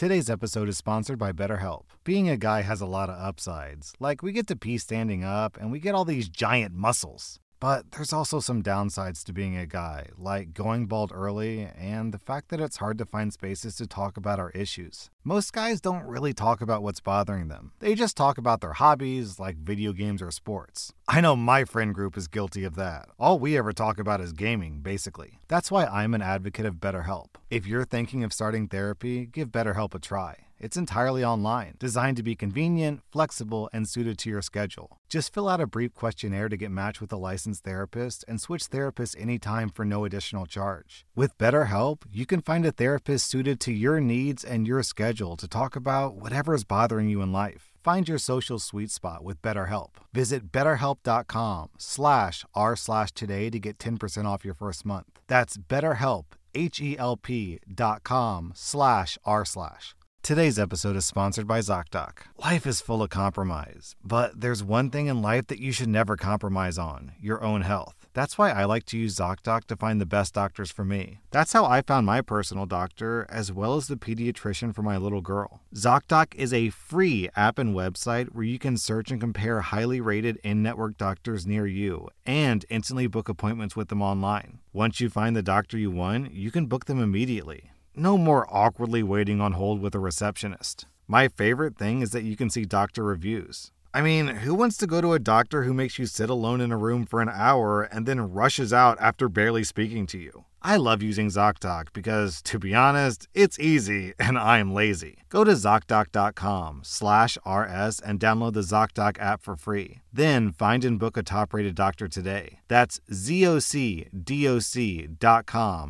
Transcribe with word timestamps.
Today's 0.00 0.30
episode 0.30 0.70
is 0.70 0.78
sponsored 0.78 1.18
by 1.18 1.32
BetterHelp. 1.32 1.82
Being 2.04 2.30
a 2.30 2.38
guy 2.38 2.62
has 2.62 2.80
a 2.80 2.86
lot 2.86 3.10
of 3.10 3.20
upsides. 3.20 3.92
Like, 4.00 4.22
we 4.22 4.32
get 4.32 4.46
to 4.46 4.56
pee 4.56 4.78
standing 4.78 5.24
up 5.24 5.58
and 5.60 5.70
we 5.70 5.78
get 5.78 5.94
all 5.94 6.06
these 6.06 6.30
giant 6.30 6.74
muscles. 6.74 7.38
But 7.60 7.90
there's 7.92 8.12
also 8.12 8.40
some 8.40 8.62
downsides 8.62 9.22
to 9.24 9.34
being 9.34 9.56
a 9.56 9.66
guy, 9.66 10.06
like 10.16 10.54
going 10.54 10.86
bald 10.86 11.12
early 11.14 11.68
and 11.78 12.12
the 12.12 12.18
fact 12.18 12.48
that 12.48 12.60
it's 12.60 12.78
hard 12.78 12.96
to 12.98 13.04
find 13.04 13.32
spaces 13.32 13.76
to 13.76 13.86
talk 13.86 14.16
about 14.16 14.40
our 14.40 14.50
issues. 14.50 15.10
Most 15.24 15.52
guys 15.52 15.82
don't 15.82 16.04
really 16.04 16.32
talk 16.32 16.62
about 16.62 16.82
what's 16.82 17.00
bothering 17.00 17.48
them, 17.48 17.72
they 17.80 17.94
just 17.94 18.16
talk 18.16 18.38
about 18.38 18.62
their 18.62 18.72
hobbies, 18.72 19.38
like 19.38 19.58
video 19.58 19.92
games 19.92 20.22
or 20.22 20.30
sports. 20.30 20.94
I 21.06 21.20
know 21.20 21.36
my 21.36 21.64
friend 21.64 21.94
group 21.94 22.16
is 22.16 22.28
guilty 22.28 22.64
of 22.64 22.76
that. 22.76 23.10
All 23.18 23.38
we 23.38 23.58
ever 23.58 23.74
talk 23.74 23.98
about 23.98 24.22
is 24.22 24.32
gaming, 24.32 24.80
basically. 24.80 25.40
That's 25.48 25.70
why 25.70 25.84
I'm 25.84 26.14
an 26.14 26.22
advocate 26.22 26.64
of 26.64 26.76
BetterHelp. 26.76 27.34
If 27.50 27.66
you're 27.66 27.84
thinking 27.84 28.24
of 28.24 28.32
starting 28.32 28.68
therapy, 28.68 29.26
give 29.26 29.50
BetterHelp 29.50 29.94
a 29.94 29.98
try. 29.98 30.46
It's 30.60 30.76
entirely 30.76 31.24
online, 31.24 31.76
designed 31.78 32.18
to 32.18 32.22
be 32.22 32.36
convenient, 32.36 33.00
flexible, 33.10 33.70
and 33.72 33.88
suited 33.88 34.18
to 34.18 34.28
your 34.28 34.42
schedule. 34.42 34.98
Just 35.08 35.32
fill 35.32 35.48
out 35.48 35.60
a 35.60 35.66
brief 35.66 35.94
questionnaire 35.94 36.50
to 36.50 36.56
get 36.58 36.70
matched 36.70 37.00
with 37.00 37.12
a 37.14 37.16
licensed 37.16 37.64
therapist 37.64 38.26
and 38.28 38.40
switch 38.40 38.64
therapists 38.68 39.18
anytime 39.18 39.70
for 39.70 39.86
no 39.86 40.04
additional 40.04 40.44
charge. 40.44 41.06
With 41.16 41.38
BetterHelp, 41.38 42.02
you 42.12 42.26
can 42.26 42.42
find 42.42 42.66
a 42.66 42.72
therapist 42.72 43.30
suited 43.30 43.58
to 43.60 43.72
your 43.72 44.00
needs 44.00 44.44
and 44.44 44.68
your 44.68 44.82
schedule 44.82 45.34
to 45.38 45.48
talk 45.48 45.76
about 45.76 46.16
whatever 46.16 46.54
is 46.54 46.64
bothering 46.64 47.08
you 47.08 47.22
in 47.22 47.32
life. 47.32 47.72
Find 47.82 48.06
your 48.06 48.18
social 48.18 48.58
sweet 48.58 48.90
spot 48.90 49.24
with 49.24 49.40
BetterHelp. 49.40 49.92
Visit 50.12 50.52
betterhelp.com 50.52 51.70
slash 51.78 52.44
r 52.54 52.76
slash 52.76 53.12
today 53.12 53.48
to 53.48 53.58
get 53.58 53.78
10% 53.78 54.26
off 54.26 54.44
your 54.44 54.54
first 54.54 54.84
month. 54.84 55.20
That's 55.26 55.56
betterhelp, 55.56 56.26
H-E-L-P 56.54 57.60
dot 57.74 58.02
com 58.04 58.52
slash 58.54 59.16
r 59.24 59.44
slash. 59.46 59.94
Today's 60.22 60.58
episode 60.58 60.96
is 60.96 61.06
sponsored 61.06 61.46
by 61.46 61.60
ZocDoc. 61.60 62.18
Life 62.36 62.66
is 62.66 62.82
full 62.82 63.02
of 63.02 63.08
compromise, 63.08 63.96
but 64.04 64.38
there's 64.38 64.62
one 64.62 64.90
thing 64.90 65.06
in 65.06 65.22
life 65.22 65.46
that 65.46 65.58
you 65.58 65.72
should 65.72 65.88
never 65.88 66.14
compromise 66.14 66.76
on 66.76 67.12
your 67.18 67.42
own 67.42 67.62
health. 67.62 68.06
That's 68.12 68.36
why 68.36 68.50
I 68.50 68.64
like 68.66 68.84
to 68.86 68.98
use 68.98 69.16
ZocDoc 69.16 69.64
to 69.64 69.76
find 69.76 69.98
the 69.98 70.06
best 70.06 70.34
doctors 70.34 70.70
for 70.70 70.84
me. 70.84 71.20
That's 71.30 71.54
how 71.54 71.64
I 71.64 71.80
found 71.80 72.04
my 72.04 72.20
personal 72.20 72.66
doctor, 72.66 73.26
as 73.30 73.50
well 73.50 73.76
as 73.76 73.88
the 73.88 73.96
pediatrician 73.96 74.74
for 74.74 74.82
my 74.82 74.98
little 74.98 75.22
girl. 75.22 75.62
ZocDoc 75.74 76.34
is 76.34 76.52
a 76.52 76.68
free 76.68 77.30
app 77.34 77.58
and 77.58 77.74
website 77.74 78.26
where 78.34 78.44
you 78.44 78.58
can 78.58 78.76
search 78.76 79.10
and 79.10 79.20
compare 79.20 79.62
highly 79.62 80.02
rated 80.02 80.36
in 80.44 80.62
network 80.62 80.98
doctors 80.98 81.46
near 81.46 81.66
you 81.66 82.08
and 82.26 82.66
instantly 82.68 83.06
book 83.06 83.30
appointments 83.30 83.74
with 83.74 83.88
them 83.88 84.02
online. 84.02 84.58
Once 84.72 85.00
you 85.00 85.08
find 85.08 85.34
the 85.34 85.42
doctor 85.42 85.78
you 85.78 85.90
want, 85.90 86.32
you 86.32 86.50
can 86.50 86.66
book 86.66 86.84
them 86.84 87.00
immediately. 87.00 87.70
No 88.00 88.16
more 88.16 88.48
awkwardly 88.48 89.02
waiting 89.02 89.42
on 89.42 89.52
hold 89.52 89.82
with 89.82 89.94
a 89.94 89.98
receptionist. 89.98 90.86
My 91.06 91.28
favorite 91.28 91.76
thing 91.76 92.00
is 92.00 92.12
that 92.12 92.22
you 92.24 92.34
can 92.34 92.48
see 92.48 92.64
doctor 92.64 93.04
reviews. 93.04 93.72
I 93.92 94.00
mean, 94.00 94.26
who 94.26 94.54
wants 94.54 94.78
to 94.78 94.86
go 94.86 95.02
to 95.02 95.12
a 95.12 95.18
doctor 95.18 95.64
who 95.64 95.74
makes 95.74 95.98
you 95.98 96.06
sit 96.06 96.30
alone 96.30 96.62
in 96.62 96.72
a 96.72 96.78
room 96.78 97.04
for 97.04 97.20
an 97.20 97.28
hour 97.28 97.82
and 97.82 98.06
then 98.06 98.32
rushes 98.32 98.72
out 98.72 98.96
after 99.02 99.28
barely 99.28 99.64
speaking 99.64 100.06
to 100.06 100.18
you? 100.18 100.46
I 100.62 100.78
love 100.78 101.02
using 101.02 101.26
ZocDoc 101.28 101.92
because, 101.92 102.40
to 102.44 102.58
be 102.58 102.74
honest, 102.74 103.28
it's 103.34 103.58
easy 103.58 104.14
and 104.18 104.38
I'm 104.38 104.72
lazy. 104.72 105.18
Go 105.28 105.44
to 105.44 105.52
ZocDoc.com 105.52 106.80
slash 106.84 107.36
RS 107.44 108.00
and 108.00 108.18
download 108.18 108.54
the 108.54 108.62
ZocDoc 108.62 109.18
app 109.20 109.42
for 109.42 109.56
free. 109.56 110.00
Then 110.10 110.52
find 110.52 110.86
and 110.86 110.98
book 110.98 111.18
a 111.18 111.22
top-rated 111.22 111.74
doctor 111.74 112.08
today. 112.08 112.60
That's 112.66 112.98
ZocDoc.com 113.10 114.16